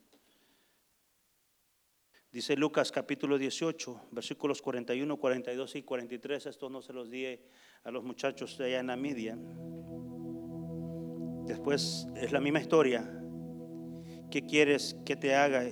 Dice 2.31 2.55
Lucas 2.55 2.91
capítulo 2.91 3.37
18, 3.37 4.09
versículos 4.11 4.61
41, 4.61 5.17
42 5.17 5.75
y 5.75 5.83
43. 5.83 6.45
Esto 6.45 6.69
no 6.69 6.81
se 6.81 6.93
los 6.93 7.09
di 7.09 7.25
a 7.83 7.91
los 7.91 8.03
muchachos 8.03 8.59
allá 8.59 8.79
en 8.79 8.87
la 8.87 8.95
media. 8.95 9.37
Después 11.45 12.07
es 12.15 12.31
la 12.31 12.39
misma 12.39 12.59
historia. 12.59 13.19
¿qué 14.29 14.45
quieres 14.45 14.95
que 15.05 15.15
te 15.15 15.35
haga? 15.35 15.63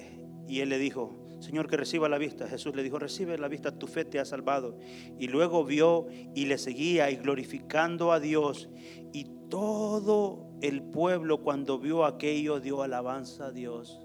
Y 0.47 0.59
él 0.61 0.69
le 0.69 0.79
dijo, 0.79 1.15
Señor, 1.39 1.67
que 1.67 1.77
reciba 1.77 2.09
la 2.09 2.17
vista. 2.17 2.47
Jesús 2.47 2.75
le 2.75 2.83
dijo, 2.83 2.99
recibe 2.99 3.37
la 3.37 3.47
vista, 3.47 3.71
tu 3.71 3.87
fe 3.87 4.05
te 4.05 4.19
ha 4.19 4.25
salvado. 4.25 4.77
Y 5.19 5.27
luego 5.27 5.63
vio 5.63 6.07
y 6.33 6.45
le 6.45 6.57
seguía 6.57 7.11
y 7.11 7.17
glorificando 7.17 8.11
a 8.11 8.19
Dios. 8.19 8.69
Y 9.13 9.25
todo 9.49 10.46
el 10.61 10.81
pueblo 10.81 11.43
cuando 11.43 11.77
vio 11.77 12.05
aquello 12.05 12.59
dio 12.59 12.81
alabanza 12.81 13.47
a 13.47 13.51
Dios. 13.51 14.01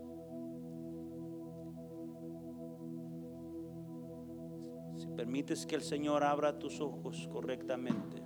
Si 4.96 5.06
permites 5.08 5.66
que 5.66 5.74
el 5.74 5.82
Señor 5.82 6.22
abra 6.24 6.58
tus 6.58 6.80
ojos 6.80 7.28
correctamente, 7.32 8.22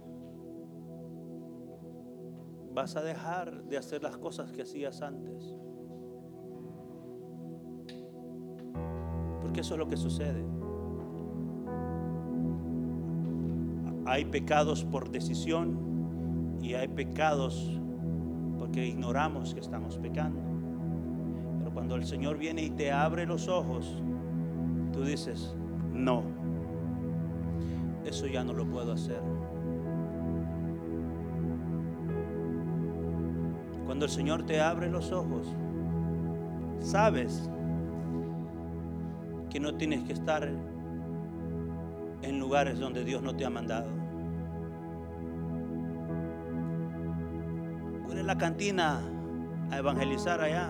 vas 2.73 2.97
a 2.97 3.03
dejar 3.03 3.65
de 3.65 3.79
hacer 3.79 4.03
las 4.03 4.19
cosas 4.19 4.51
que 4.53 4.63
hacías 4.63 5.03
antes. 5.03 5.55
Porque 9.41 9.61
eso 9.61 9.75
es 9.75 9.79
lo 9.79 9.89
que 9.89 9.97
sucede. 9.97 10.45
Hay 14.05 14.25
pecados 14.27 14.85
por 14.85 15.11
decisión 15.11 16.59
y 16.61 16.75
hay 16.75 16.89
pecados 16.89 17.81
porque 18.77 18.89
ignoramos 18.89 19.55
que 19.55 19.61
estamos 19.61 19.97
pecando. 19.97 20.39
Pero 21.61 21.73
cuando 21.73 21.97
el 21.97 22.05
Señor 22.05 22.37
viene 22.37 22.63
y 22.63 22.69
te 22.69 22.93
abre 22.93 23.25
los 23.25 23.49
ojos, 23.49 24.03
tú 24.93 25.03
dices, 25.03 25.57
no, 25.95 26.23
eso 28.05 28.27
ya 28.27 28.45
no 28.45 28.53
lo 28.53 28.67
puedo 28.67 28.93
hacer. 28.93 29.23
Cuando 33.87 34.05
el 34.05 34.11
Señor 34.11 34.45
te 34.45 34.61
abre 34.61 34.91
los 34.91 35.11
ojos, 35.11 35.49
sabes 36.79 37.49
que 39.49 39.59
no 39.59 39.75
tienes 39.77 40.03
que 40.03 40.13
estar 40.13 40.47
en 42.21 42.39
lugares 42.39 42.79
donde 42.79 43.05
Dios 43.05 43.23
no 43.23 43.35
te 43.35 43.47
ha 43.47 43.51
mandado. 43.51 43.96
La 48.27 48.37
cantina 48.37 49.01
a 49.71 49.79
evangelizar 49.79 50.41
allá. 50.41 50.69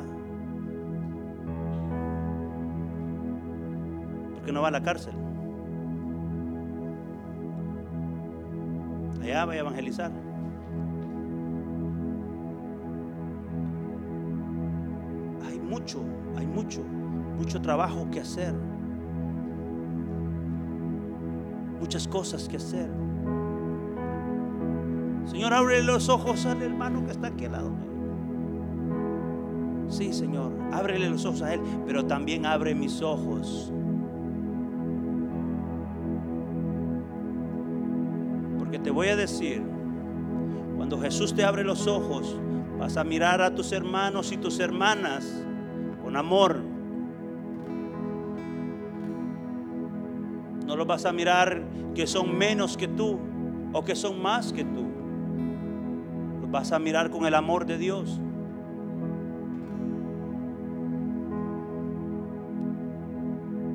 Porque 4.35 4.53
no 4.53 4.61
va 4.63 4.69
a 4.69 4.71
la 4.71 4.83
cárcel. 4.83 5.15
Allá 9.23 9.45
va 9.47 9.53
a 9.55 9.57
evangelizar. 9.57 10.13
Hay 15.49 15.59
mucho, 15.59 16.05
hay 16.37 16.47
mucho, 16.47 16.83
mucho 17.39 17.61
trabajo 17.61 18.09
que 18.11 18.21
hacer. 18.21 18.55
muchas 21.87 22.09
cosas 22.09 22.49
que 22.49 22.57
hacer. 22.57 22.91
Señor, 25.27 25.53
abre 25.53 25.83
los 25.83 26.09
ojos 26.09 26.47
al 26.47 26.63
hermano 26.63 27.05
que 27.05 27.13
está 27.13 27.29
aquí 27.29 27.45
al 27.45 27.53
lado. 27.53 27.73
Sí, 29.89 30.13
Señor, 30.13 30.53
ábrele 30.73 31.11
los 31.11 31.25
ojos 31.27 31.43
a 31.43 31.55
él, 31.55 31.61
pero 31.87 32.07
también 32.07 32.47
abre 32.47 32.75
mis 32.75 33.03
ojos. 33.03 33.73
Porque 38.59 38.79
te 38.79 38.91
voy 38.91 39.09
a 39.09 39.17
decir, 39.17 39.63
cuando 40.77 40.99
Jesús 40.99 41.35
te 41.35 41.45
abre 41.45 41.63
los 41.63 41.87
ojos, 41.87 42.37
vas 42.79 42.97
a 42.97 43.05
mirar 43.05 43.43
a 43.43 43.55
tus 43.55 43.73
hermanos 43.73 44.33
y 44.33 44.39
tus 44.39 44.59
hermanas 44.59 45.45
con 46.03 46.17
amor, 46.17 46.63
No 50.67 50.75
los 50.75 50.87
vas 50.87 51.05
a 51.07 51.13
mirar 51.13 51.63
que 51.95 52.09
son 52.09 52.37
menos 52.37 52.77
que 52.77 52.89
tú 52.89 53.21
o 53.73 53.85
que 53.85 53.95
son 53.95 54.21
más 54.21 54.53
que 54.53 54.65
tú. 54.65 54.96
Vas 56.57 56.73
a 56.73 56.79
mirar 56.79 57.11
con 57.11 57.27
el 57.27 57.35
amor 57.35 57.67
de 57.67 57.77
Dios. 57.77 58.19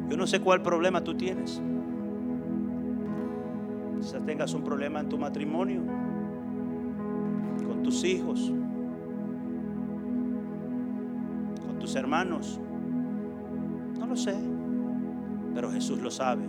Yo 0.10 0.18
no 0.18 0.26
sé 0.26 0.42
cuál 0.42 0.64
problema 0.64 1.04
tú 1.04 1.16
tienes. 1.16 1.62
Quizás 4.00 4.26
tengas 4.26 4.56
un 4.56 4.64
problema 4.64 5.00
en 5.00 5.10
tu 5.10 5.20
matrimonio, 5.20 5.84
con 7.68 7.84
tus 7.84 8.04
hijos, 8.04 8.52
con 11.68 11.78
tus 11.78 11.96
hermanos. 11.96 12.60
No 14.00 14.08
lo 14.08 14.16
sé, 14.16 14.34
pero 15.54 15.70
Jesús 15.70 16.02
lo 16.02 16.10
sabe. 16.10 16.46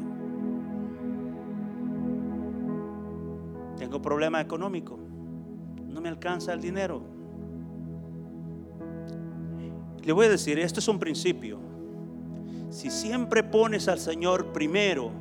Tengo 3.76 4.00
problema 4.00 4.40
económico, 4.40 4.98
no 5.92 6.00
me 6.00 6.08
alcanza 6.08 6.52
el 6.52 6.60
dinero. 6.60 7.02
Le 10.02 10.12
voy 10.12 10.26
a 10.26 10.30
decir, 10.30 10.58
esto 10.58 10.80
es 10.80 10.88
un 10.88 10.98
principio. 10.98 11.58
Si 12.70 12.90
siempre 12.90 13.44
pones 13.44 13.86
al 13.88 13.98
Señor 13.98 14.52
primero, 14.52 15.12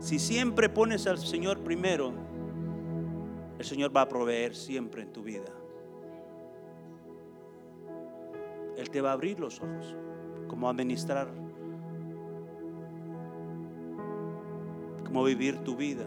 si 0.00 0.18
siempre 0.18 0.68
pones 0.68 1.06
al 1.06 1.18
Señor 1.18 1.60
primero, 1.60 2.12
el 3.58 3.64
Señor 3.64 3.96
va 3.96 4.02
a 4.02 4.08
proveer 4.08 4.56
siempre 4.56 5.02
en 5.02 5.12
tu 5.12 5.22
vida. 5.22 5.52
Él 8.76 8.90
te 8.90 9.00
va 9.00 9.10
a 9.10 9.12
abrir 9.12 9.38
los 9.38 9.60
ojos, 9.60 9.94
cómo 10.48 10.68
administrar, 10.68 11.28
cómo 15.04 15.22
vivir 15.22 15.58
tu 15.58 15.76
vida. 15.76 16.06